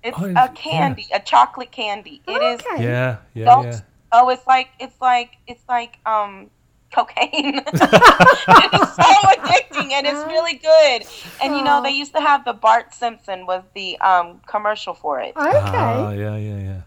It's 0.02 0.18
I've- 0.18 0.34
a 0.34 0.48
candy, 0.54 1.06
a 1.12 1.20
chocolate 1.20 1.70
candy. 1.70 2.22
It 2.26 2.42
is. 2.42 2.60
Okay. 2.60 2.84
Yeah, 2.84 3.18
yeah, 3.34 3.44
Don't- 3.44 3.66
yeah. 3.66 3.80
Oh, 4.12 4.28
it's 4.30 4.46
like 4.46 4.68
it's 4.78 4.98
like 5.00 5.36
it's 5.46 5.64
like 5.68 5.98
um 6.06 6.50
cocaine. 6.92 7.58
it's 7.66 7.80
so 7.80 9.10
addicting 9.34 9.63
and 9.94 10.06
it's 10.06 10.26
really 10.26 10.54
good. 10.54 11.06
And 11.42 11.56
you 11.56 11.62
know, 11.64 11.82
they 11.82 11.90
used 11.90 12.12
to 12.14 12.20
have 12.20 12.44
the 12.44 12.52
Bart 12.52 12.92
Simpson 12.94 13.46
was 13.46 13.62
the 13.74 13.98
um, 14.00 14.40
commercial 14.46 14.94
for 14.94 15.20
it. 15.20 15.36
Okay. 15.36 15.50
Ah, 15.54 16.10
yeah, 16.10 16.36
yeah, 16.36 16.58
yeah. 16.58 16.80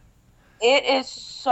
It 0.59 0.85
is 0.85 1.07
so 1.07 1.51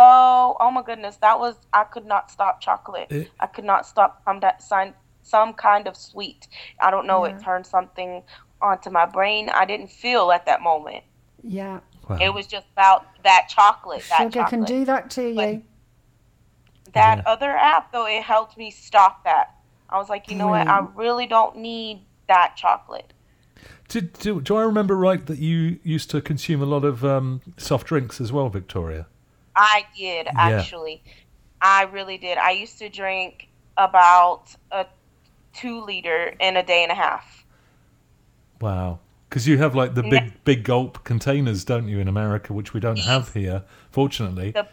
oh 0.59 0.71
my 0.71 0.81
goodness, 0.81 1.17
that 1.17 1.39
was 1.39 1.55
I 1.73 1.83
could 1.83 2.05
not 2.05 2.31
stop 2.31 2.59
chocolate. 2.61 3.07
It- 3.11 3.31
I 3.39 3.45
could 3.47 3.65
not 3.65 3.85
stop 3.85 4.21
some 4.25 4.39
that 4.41 4.61
sign 4.61 4.93
some 5.21 5.53
kind 5.53 5.87
of 5.87 5.95
sweet. 5.97 6.47
I 6.79 6.91
don't 6.91 7.07
know, 7.07 7.25
Yeah. 7.25 7.35
it 7.35 7.41
turned 7.43 7.65
something 7.65 8.21
onto 8.61 8.89
my 8.89 9.05
brain. 9.05 9.49
I 9.49 9.65
didn't 9.65 9.89
feel 9.91 10.31
at 10.31 10.45
that 10.45 10.61
moment. 10.61 11.03
yeah. 11.43 11.79
Wow. 12.07 12.17
It 12.21 12.31
was 12.31 12.45
just 12.45 12.67
about 12.73 13.07
that 13.23 13.47
chocolate. 13.49 14.03
That 14.09 14.17
Sugar 14.19 14.29
chocolate. 14.41 14.49
can 14.49 14.63
do 14.63 14.85
that 14.85 15.09
to 15.11 15.35
But- 15.35 15.49
you. 15.49 15.63
that 16.93 17.17
Yeah. 17.17 17.23
other 17.25 17.51
app 17.57 17.91
though 17.91 18.05
it 18.05 18.21
helped 18.23 18.57
me 18.57 18.69
stop 18.71 19.23
that 19.23 19.55
i 19.89 19.97
was 19.97 20.09
like 20.09 20.29
you 20.29 20.35
know 20.35 20.47
what 20.47 20.67
i 20.67 20.85
really 20.95 21.25
don't 21.27 21.55
need 21.57 22.01
that 22.27 22.55
chocolate 22.55 23.13
Did, 23.87 24.13
do, 24.13 24.41
do 24.41 24.55
I 24.57 24.63
remember 24.63 24.97
right 24.97 25.23
that 25.27 25.37
you 25.37 25.79
used 25.83 26.09
to 26.11 26.21
consume 26.21 26.61
a 26.61 26.65
lot 26.65 26.83
of 26.83 27.05
um, 27.05 27.41
soft 27.57 27.85
drinks 27.87 28.19
as 28.19 28.31
well, 28.31 28.49
Victoria? 28.49 29.05
i 29.55 29.85
did 29.97 30.27
actually 30.35 31.01
i 31.61 31.83
really 31.83 32.17
did 32.17 32.37
i 32.37 32.51
used 32.51 32.77
to 32.79 32.89
drink 32.89 33.47
about 33.77 34.43
a 34.71 34.85
two 35.53 35.81
liter 35.85 36.33
in 36.39 36.57
a 36.57 36.63
day 36.63 36.83
and 36.83 36.91
a 36.91 36.95
half 36.95 37.45
Wow. 38.61 38.99
Because 39.29 39.47
you 39.47 39.57
have 39.57 39.75
like 39.75 39.95
the 39.95 40.03
big, 40.03 40.31
big 40.45 40.63
gulp 40.63 41.03
containers, 41.03 41.65
don't 41.65 41.89
you, 41.89 41.99
in 41.99 42.07
America, 42.07 42.53
which 42.53 42.73
we 42.73 42.79
don't 42.79 42.99
have 42.99 43.33
here, 43.33 43.63
fortunately. 43.91 44.51
The- 44.51 44.67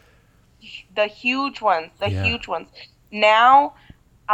the 0.94 1.06
huge 1.08 1.60
ones 1.60 1.90
the 1.98 2.08
Yeah. 2.08 2.22
huge 2.22 2.46
ones 2.46 2.68
now 3.10 3.74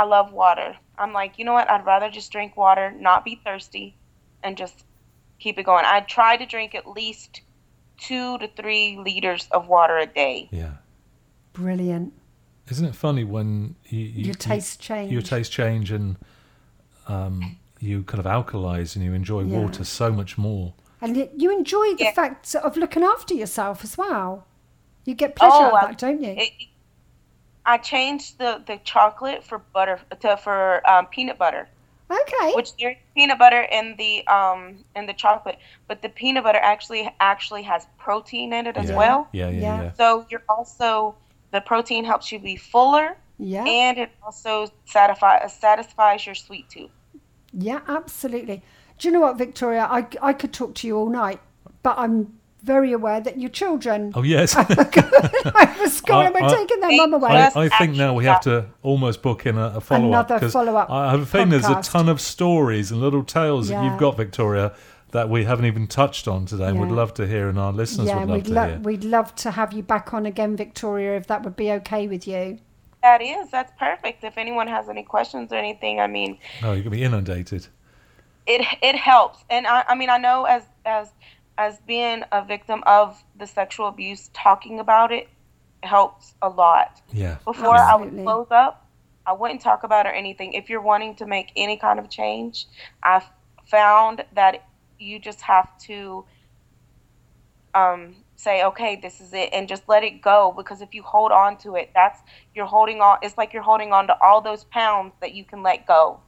i 0.01 0.05
love 0.05 0.33
water 0.33 0.71
i'm 1.01 1.13
like 1.21 1.33
you 1.39 1.45
know 1.47 1.53
what 1.59 1.69
i'd 1.71 1.85
rather 1.93 2.09
just 2.19 2.31
drink 2.33 2.57
water 2.57 2.87
not 3.09 3.25
be 3.25 3.35
thirsty 3.45 3.87
and 4.45 4.57
just 4.57 4.77
keep 5.43 5.59
it 5.59 5.65
going 5.71 5.85
i 5.85 5.99
try 6.01 6.37
to 6.37 6.47
drink 6.55 6.75
at 6.75 6.87
least 7.01 7.43
two 8.09 8.39
to 8.39 8.47
three 8.59 8.87
liters 9.09 9.49
of 9.57 9.67
water 9.69 9.97
a 9.99 10.07
day 10.07 10.49
Yeah. 10.53 10.75
Brilliant. 11.53 12.13
Isn't 12.71 12.87
it 12.87 12.95
funny 12.95 13.25
when 13.25 13.75
you, 13.89 13.99
you 14.01 14.25
Your 14.27 14.35
taste 14.35 14.81
change. 14.81 15.11
your 15.11 15.23
taste 15.23 15.51
change 15.51 15.91
and 15.91 16.17
um, 17.09 17.57
you 17.81 18.03
kind 18.05 18.25
of 18.25 18.27
alkalize 18.27 18.95
and 18.95 19.05
you 19.05 19.13
enjoy 19.15 19.43
Yeah. 19.43 19.59
water 19.59 19.85
so 19.85 20.13
much 20.13 20.39
more. 20.39 20.75
And 21.01 21.17
y- 21.17 21.31
you 21.37 21.51
enjoy 21.51 21.95
the 21.95 22.05
Yeah. 22.05 22.13
fact 22.13 22.55
of 22.55 22.77
looking 22.77 23.03
after 23.03 23.35
yourself 23.35 23.83
as 23.83 23.97
well. 23.99 24.47
You 25.05 25.15
get 25.15 25.35
pleasure 25.35 25.55
Oh, 25.55 25.75
out 25.77 25.83
of 25.85 25.89
that, 25.91 25.99
don't 25.99 26.23
you? 26.23 26.35
it, 26.39 26.53
I 27.69 27.77
changed 27.77 28.39
the, 28.39 28.63
the 28.67 28.79
chocolate 28.79 29.45
for 29.45 29.59
butter 29.59 30.01
to 30.21 30.37
for 30.39 30.89
um, 30.91 31.05
peanut 31.07 31.37
butter, 31.37 31.69
okay. 32.11 32.55
which 32.55 32.75
there's 32.77 32.97
peanut 33.15 33.39
butter 33.39 33.61
in 33.71 33.95
the 33.99 34.27
um 34.27 34.79
in 34.97 35.05
the 35.05 35.13
chocolate, 35.13 35.59
but 35.87 36.01
the 36.01 36.09
peanut 36.09 36.45
butter 36.45 36.61
actually 36.63 37.15
actually 37.21 37.63
has 37.65 37.87
protein 37.99 38.55
in 38.55 38.67
it 38.67 38.79
as 38.79 38.89
yeah. 38.89 38.97
well. 38.97 39.29
Yeah, 39.33 39.51
yeah, 39.51 39.61
Yeah. 39.61 39.83
yeah. 39.83 39.93
So 39.93 40.27
you're 40.31 40.45
also 40.49 41.15
the 41.51 41.61
protein 41.61 42.05
helps 42.05 42.33
you 42.33 42.39
be 42.39 42.57
fuller, 42.57 43.19
yeah. 43.39 43.65
and 43.65 43.99
it 43.99 44.11
also 44.23 44.73
satisfy 44.87 45.47
satisfies 45.47 46.25
your 46.25 46.35
sweet 46.35 46.71
tooth. 46.71 46.91
Yeah, 47.53 47.81
absolutely. 47.87 48.63
Do 48.99 49.09
you 49.09 49.13
know 49.13 49.21
what, 49.21 49.37
Victoria? 49.37 49.87
I, 49.91 50.07
I 50.23 50.33
could 50.33 50.53
talk 50.53 50.75
to 50.77 50.87
you 50.87 50.97
all 50.97 51.11
night, 51.11 51.41
but 51.83 51.99
I'm 51.99 52.38
very 52.62 52.92
aware 52.92 53.21
that 53.21 53.38
your 53.38 53.51
children 53.51 54.12
Oh, 54.14 54.23
yes. 54.23 54.55
are 54.57 54.64
school 55.88 56.21
and 56.21 56.35
we're 56.35 56.49
taking 56.49 56.81
their 56.81 56.90
I- 56.90 56.97
mum 56.97 57.14
away. 57.14 57.31
I, 57.31 57.51
I 57.55 57.68
think 57.68 57.97
now 57.97 58.14
we 58.14 58.25
have 58.25 58.40
to 58.42 58.66
almost 58.83 59.23
book 59.23 59.47
in 59.47 59.57
a, 59.57 59.75
a 59.77 59.81
follow 59.81 60.12
up. 60.12 60.31
Another 60.31 60.49
follow-up 60.49 60.90
I 60.90 61.11
have 61.12 61.21
a 61.23 61.27
feeling 61.27 61.51
there's 61.51 61.68
a 61.68 61.81
ton 61.83 62.09
of 62.09 62.21
stories 62.21 62.90
and 62.90 63.01
little 63.01 63.25
tales 63.25 63.68
that 63.68 63.85
you've 63.85 63.99
got, 63.99 64.16
Victoria, 64.16 64.75
that 65.12 65.29
we 65.31 65.44
haven't 65.44 65.64
even 65.66 65.87
touched 65.87 66.29
on 66.29 66.47
today 66.47 66.66
and 66.68 66.81
would 66.81 66.90
love 66.90 67.14
to 67.14 67.27
hear, 67.27 67.49
and 67.49 67.59
our 67.59 67.73
listeners 67.73 68.09
yeah, 68.09 68.25
would 68.25 68.29
love 68.29 68.37
we'd, 68.37 68.44
to 68.47 68.53
lo- 68.53 68.68
hear. 68.68 68.79
we'd 68.81 69.05
love 69.05 69.35
to 69.37 69.51
have 69.53 69.73
you 69.73 69.83
back 69.83 70.12
on 70.12 70.27
again, 70.27 70.57
Victoria, 70.57 71.16
if 71.16 71.27
that 71.29 71.42
would 71.44 71.57
be 71.57 71.71
okay 71.73 72.07
with 72.09 72.27
you. 72.29 72.59
That 73.03 73.23
is 73.23 73.51
that's 73.51 73.73
perfect. 73.79 74.25
If 74.25 74.37
anyone 74.37 74.66
has 74.66 74.88
any 74.88 75.05
questions 75.05 75.53
or 75.53 75.57
anything, 75.57 76.01
I 76.01 76.09
mean, 76.09 76.38
Oh, 76.62 76.73
you're 76.73 76.83
going 76.83 76.85
to 76.85 76.90
be 76.90 77.05
inundated. 77.05 77.68
it 78.47 78.66
it 78.83 78.97
helps 78.97 79.44
and 79.51 79.66
I, 79.66 79.85
I 79.88 79.94
mean 79.94 80.09
i 80.11 80.16
know 80.16 80.44
as 80.47 80.62
as 80.87 81.09
as 81.59 81.79
being 81.87 82.23
a 82.33 82.42
victim 82.44 82.83
of 82.87 83.23
the 83.37 83.47
sexual 83.47 83.88
abuse 83.88 84.31
talking 84.33 84.79
about 84.81 85.12
it 85.12 85.29
helps 85.83 86.35
a 86.40 86.49
lot 86.49 87.03
Yeah. 87.12 87.37
before 87.44 87.77
i 87.77 87.94
would 87.94 88.11
close 88.25 88.47
up 88.51 88.88
i 89.27 89.33
wouldn't 89.33 89.61
talk 89.61 89.83
about 89.85 90.07
it 90.07 90.11
or 90.11 90.12
anything 90.12 90.55
if 90.55 90.71
you're 90.71 90.81
wanting 90.81 91.14
to 91.16 91.27
make 91.27 91.53
any 91.57 91.77
kind 91.77 91.99
of 91.99 92.09
change 92.09 92.66
i've 93.03 93.29
found 93.66 94.25
that 94.35 94.64
you 94.99 95.18
just 95.18 95.40
have 95.42 95.68
to 95.81 96.25
um 97.75 98.16
say 98.37 98.64
okay 98.64 98.97
this 98.97 99.21
is 99.21 99.33
it 99.33 99.51
and 99.53 99.68
just 99.68 99.83
let 99.88 100.03
it 100.03 100.23
go 100.23 100.55
because 100.57 100.81
if 100.81 100.94
you 100.94 101.03
hold 101.03 101.31
on 101.33 101.57
to 101.59 101.75
it 101.77 101.90
that's 101.94 102.21
you're 102.55 102.66
holding 102.66 103.01
on 103.01 103.18
it's 103.23 103.37
like 103.37 103.53
you're 103.53 103.62
holding 103.62 103.92
on 103.92 104.07
to 104.07 104.16
all 104.23 104.40
those 104.40 104.64
pounds 104.64 105.12
that 105.21 105.35
you 105.35 105.44
can 105.44 105.62
let 105.62 105.87
go 105.87 106.21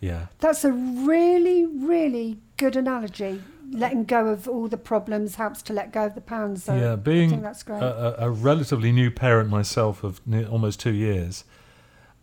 Yeah. 0.00 0.26
That's 0.40 0.62
a 0.64 0.72
really, 0.72 1.64
really 1.64 2.38
good 2.58 2.76
analogy. 2.76 3.42
Letting 3.72 4.04
go 4.04 4.28
of 4.28 4.48
all 4.48 4.68
the 4.68 4.76
problems 4.76 5.34
helps 5.36 5.60
to 5.62 5.72
let 5.72 5.92
go 5.92 6.06
of 6.06 6.14
the 6.14 6.20
pounds. 6.20 6.64
So 6.64 6.74
yeah, 6.76 6.96
being 6.96 7.30
think 7.30 7.42
that's 7.42 7.62
great. 7.62 7.82
a, 7.82 8.22
a, 8.24 8.28
a 8.28 8.30
relatively 8.30 8.92
new 8.92 9.10
parent 9.10 9.50
myself 9.50 10.04
of 10.04 10.20
almost 10.50 10.80
two 10.80 10.92
years, 10.94 11.44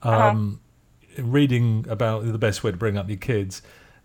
Uh-huh. 0.01 0.29
um, 0.29 0.59
reading 1.17 1.85
about 1.89 2.25
the 2.25 2.37
best 2.37 2.63
way 2.63 2.71
to 2.71 2.77
bring 2.77 2.97
up 2.97 3.07
your 3.09 3.17
kids, 3.17 3.61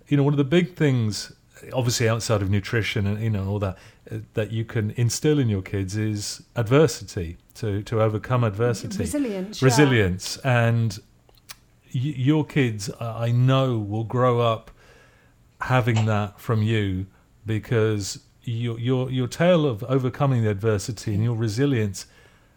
you 0.08 0.16
know, 0.16 0.22
one 0.22 0.32
of 0.32 0.38
the 0.38 0.44
big 0.44 0.74
things, 0.76 1.32
obviously 1.72 2.08
outside 2.08 2.42
of 2.42 2.50
nutrition 2.50 3.06
and 3.06 3.20
you 3.22 3.30
know 3.30 3.46
all 3.48 3.58
that, 3.58 3.76
uh, 4.10 4.18
that 4.34 4.50
you 4.52 4.64
can 4.64 4.90
instill 4.96 5.38
in 5.38 5.48
your 5.48 5.62
kids 5.62 5.96
is 5.96 6.42
adversity 6.56 7.36
to 7.54 7.82
to 7.84 8.00
overcome 8.02 8.42
adversity, 8.44 8.98
Resilience. 8.98 9.62
yeah. 9.62 9.66
resilience, 9.66 10.36
and 10.38 10.98
y- 11.94 12.14
your 12.16 12.44
kids, 12.44 12.90
I 13.00 13.30
know, 13.32 13.78
will 13.78 14.04
grow 14.04 14.40
up 14.40 14.70
having 15.62 16.06
that 16.06 16.38
from 16.40 16.62
you 16.62 17.06
because 17.48 18.20
your 18.44 18.78
your 18.78 19.10
your 19.10 19.26
tale 19.26 19.66
of 19.66 19.82
overcoming 19.84 20.44
the 20.44 20.50
adversity 20.50 21.14
and 21.14 21.24
your 21.24 21.34
resilience 21.34 22.06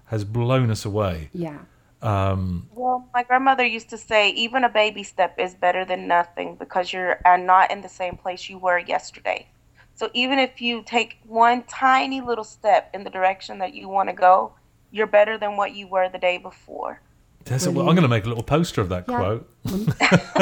has 0.05 0.23
blown 0.23 0.69
us 0.69 0.85
away. 0.85 1.29
Yeah. 1.33 1.59
Um, 2.01 2.67
Well, 2.73 3.07
my 3.13 3.23
grandmother 3.23 3.65
used 3.65 3.89
to 3.91 3.97
say, 3.97 4.31
even 4.31 4.63
a 4.63 4.69
baby 4.69 5.03
step 5.03 5.39
is 5.39 5.53
better 5.53 5.85
than 5.85 6.07
nothing 6.07 6.55
because 6.55 6.91
you're 6.91 7.19
uh, 7.25 7.37
not 7.37 7.71
in 7.71 7.81
the 7.81 7.89
same 7.89 8.17
place 8.17 8.49
you 8.49 8.57
were 8.57 8.79
yesterday. 8.79 9.47
So 9.93 10.09
even 10.13 10.39
if 10.39 10.61
you 10.61 10.83
take 10.83 11.19
one 11.27 11.63
tiny 11.63 12.21
little 12.21 12.43
step 12.43 12.89
in 12.93 13.03
the 13.03 13.09
direction 13.09 13.59
that 13.59 13.73
you 13.73 13.87
want 13.87 14.09
to 14.09 14.15
go, 14.15 14.53
you're 14.91 15.07
better 15.07 15.37
than 15.37 15.57
what 15.57 15.75
you 15.75 15.87
were 15.87 16.09
the 16.09 16.17
day 16.17 16.37
before. 16.37 17.01
That's 17.45 17.65
a- 17.65 17.69
I'm 17.69 17.75
going 17.75 17.95
to 18.03 18.07
make 18.07 18.25
a 18.25 18.27
little 18.27 18.43
poster 18.43 18.81
of 18.81 18.89
that 18.89 19.05
Yeah. 19.07 19.17
quote. 19.17 19.49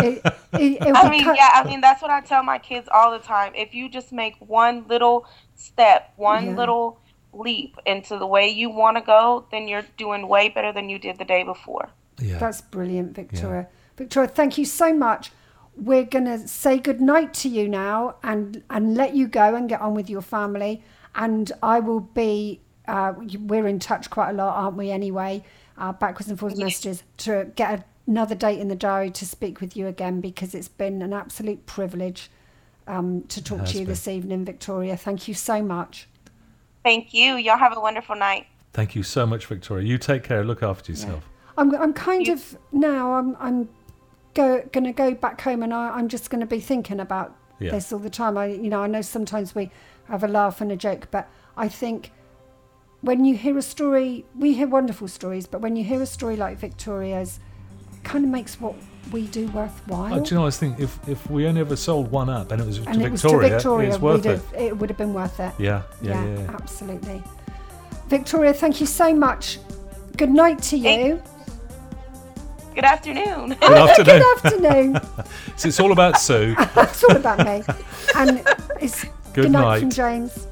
It, 0.02 0.22
it, 0.54 0.82
it'll 0.82 0.98
I 0.98 1.10
mean, 1.10 1.24
cut- 1.24 1.36
yeah, 1.38 1.50
I 1.54 1.64
mean, 1.66 1.82
that's 1.82 2.02
what 2.02 2.10
I 2.12 2.22
tell 2.22 2.42
my 2.44 2.58
kids 2.58 2.88
all 2.92 3.12
the 3.12 3.20
time. 3.20 3.54
If 3.56 3.74
you 3.74 3.90
just 3.90 4.12
make 4.12 4.36
one 4.40 4.86
little 4.88 5.26
step, 5.56 6.14
one 6.16 6.46
Yeah. 6.48 6.56
little 6.56 7.00
leap 7.34 7.78
into 7.86 8.18
the 8.18 8.26
way 8.26 8.50
you 8.50 8.70
want 8.70 8.98
to 8.98 9.02
go, 9.04 9.46
then 9.52 9.68
you're 9.68 9.86
doing 9.98 10.28
way 10.28 10.50
better 10.50 10.72
than 10.74 10.90
you 10.90 10.98
did 10.98 11.18
the 11.18 11.26
day 11.26 11.44
before. 11.44 11.90
Yeah, 12.20 12.38
That's 12.40 12.62
brilliant, 12.62 13.16
Victoria. 13.16 13.68
Victoria, 13.98 14.28
thank 14.30 14.58
you 14.58 14.66
so 14.66 14.94
much. 14.94 15.32
We're 15.76 16.04
going 16.06 16.26
to 16.26 16.48
say 16.48 16.80
good 16.80 17.00
night 17.02 17.34
to 17.36 17.50
you 17.50 17.70
now 17.70 18.16
and, 18.24 18.64
and 18.70 18.96
let 18.96 19.16
you 19.16 19.28
go 19.28 19.56
and 19.56 19.70
get 19.70 19.80
on 19.82 19.94
with 19.94 20.10
your 20.10 20.22
family. 20.22 20.84
And 21.16 21.52
I 21.64 21.80
will 21.80 22.00
be, 22.02 22.62
uh, 22.88 23.14
we're 23.40 23.68
in 23.68 23.80
touch 23.80 24.10
quite 24.10 24.32
a 24.32 24.34
lot, 24.34 24.56
aren't 24.56 24.78
we, 24.78 24.92
anyway? 24.92 25.44
Uh, 25.80 25.94
backwards 25.94 26.30
and 26.30 26.38
forwards 26.38 26.60
messages 26.60 27.04
to 27.16 27.50
get 27.56 27.88
another 28.06 28.36
date 28.36 28.60
in 28.60 28.68
the 28.68 28.76
diary 28.76 29.10
to 29.10 29.26
speak 29.26 29.62
with 29.62 29.78
you 29.78 29.88
again 29.88 30.20
because 30.20 30.54
it's 30.54 30.68
been 30.68 31.02
an 31.02 31.14
absolute 31.14 31.66
privilege 31.66 32.30
um, 32.86 33.22
to 33.30 33.42
talk 33.42 33.66
to 33.66 33.74
you 33.76 33.80
been. 33.80 33.88
this 33.88 34.06
evening, 34.06 34.44
Victoria. 34.44 34.98
Thank 34.98 35.30
you 35.30 35.34
so 35.34 35.62
much. 35.64 36.10
Thank 36.84 37.14
you. 37.14 37.36
Y'all 37.38 37.58
have 37.58 37.78
a 37.78 37.80
wonderful 37.80 38.16
night. 38.18 38.46
Thank 38.74 38.94
you 38.94 39.04
so 39.04 39.26
much, 39.26 39.46
Victoria. 39.46 39.88
You 39.88 39.98
take 39.98 40.24
care. 40.24 40.44
Look 40.44 40.62
after 40.62 40.92
yourself. 40.92 41.24
I'm, 41.58 41.74
I'm 41.76 41.94
kind 41.94 42.28
You- 42.28 42.34
of 42.34 42.58
now. 42.74 43.14
I'm 43.14 43.38
I'm 43.40 43.70
go 44.34 44.62
going 44.74 44.84
to 44.84 44.92
go 44.92 45.14
back 45.14 45.40
home, 45.40 45.64
and 45.64 45.74
I, 45.74 45.90
I'm 45.92 46.10
just 46.10 46.30
going 46.30 46.42
to 46.42 46.46
be 46.46 46.60
thinking 46.60 47.00
about 47.00 47.36
Yeah. 47.60 47.72
this 47.72 47.94
all 47.94 48.00
the 48.00 48.10
time. 48.10 48.38
I 48.38 48.48
you 48.48 48.70
know 48.70 48.82
I 48.84 48.88
know 48.88 49.02
sometimes 49.02 49.56
we 49.56 49.72
have 50.10 50.24
a 50.26 50.28
laugh 50.28 50.60
and 50.60 50.72
a 50.74 50.76
joke, 50.76 51.08
but 51.10 51.30
I 51.56 51.68
think 51.70 52.12
when 53.02 53.24
you 53.26 53.36
hear 53.36 53.58
a 53.58 53.62
story, 53.62 54.26
we 54.36 54.54
hear 54.54 54.68
wonderful 54.68 55.08
stories, 55.08 55.48
but 55.48 55.62
when 55.62 55.76
you 55.76 55.84
hear 55.84 56.02
a 56.02 56.06
story 56.06 56.36
like 56.36 56.58
Victoria's, 56.58 57.40
it 57.94 58.04
kind 58.04 58.26
of 58.26 58.32
makes 58.32 58.60
what 58.60 58.76
we 59.12 59.28
do 59.28 59.48
worthwhile. 59.48 60.14
Oh, 60.14 60.24
do 60.24 60.30
you 60.30 60.36
know? 60.36 60.42
I 60.44 60.46
was 60.46 60.58
thinking 60.58 60.84
if 60.84 61.00
if 61.08 61.30
we 61.30 61.48
only 61.48 61.62
ever 61.62 61.76
sold 61.76 62.12
one 62.12 62.30
up 62.30 62.52
and 62.52 62.62
it 62.62 62.66
was 62.66 62.80
to 62.80 62.90
and 62.90 63.02
it 63.02 63.12
was 63.12 63.22
Victoria, 63.22 63.50
to 63.50 63.56
Victoria, 63.56 63.90
it's 63.90 64.00
worth 64.00 64.26
we'd 64.26 64.32
it. 64.32 64.42
have, 64.42 64.54
it 64.62 64.78
would 64.78 64.90
have 64.90 64.98
been 64.98 65.14
worth 65.14 65.40
it. 65.40 65.54
Yeah, 65.58 65.82
yeah, 66.02 66.24
yeah. 66.24 66.40
yeah. 66.40 66.52
absolutely. 66.52 67.24
Victoria, 68.08 68.54
thank 68.54 68.80
you 68.82 68.86
so 68.88 69.14
much. 69.14 69.60
Good 70.18 70.32
night 70.32 70.62
to 70.64 70.78
you. 70.78 71.18
Thank- 71.18 71.24
Good 72.76 72.84
afternoon. 72.86 73.50
Good 73.50 73.64
afternoon. 73.64 74.20
Good 74.20 74.46
afternoon. 74.46 75.02
so 75.58 75.68
it's 75.68 75.80
all 75.80 75.92
about 75.92 76.20
Sue. 76.20 76.56
it's 76.78 77.04
all 77.04 77.16
about 77.16 77.40
me. 77.46 77.64
And 78.16 78.42
it's 78.80 79.04
Good 79.34 79.44
good, 79.44 79.52
night, 79.52 79.62
night. 79.64 79.80
from 79.82 79.90
James. 79.90 80.48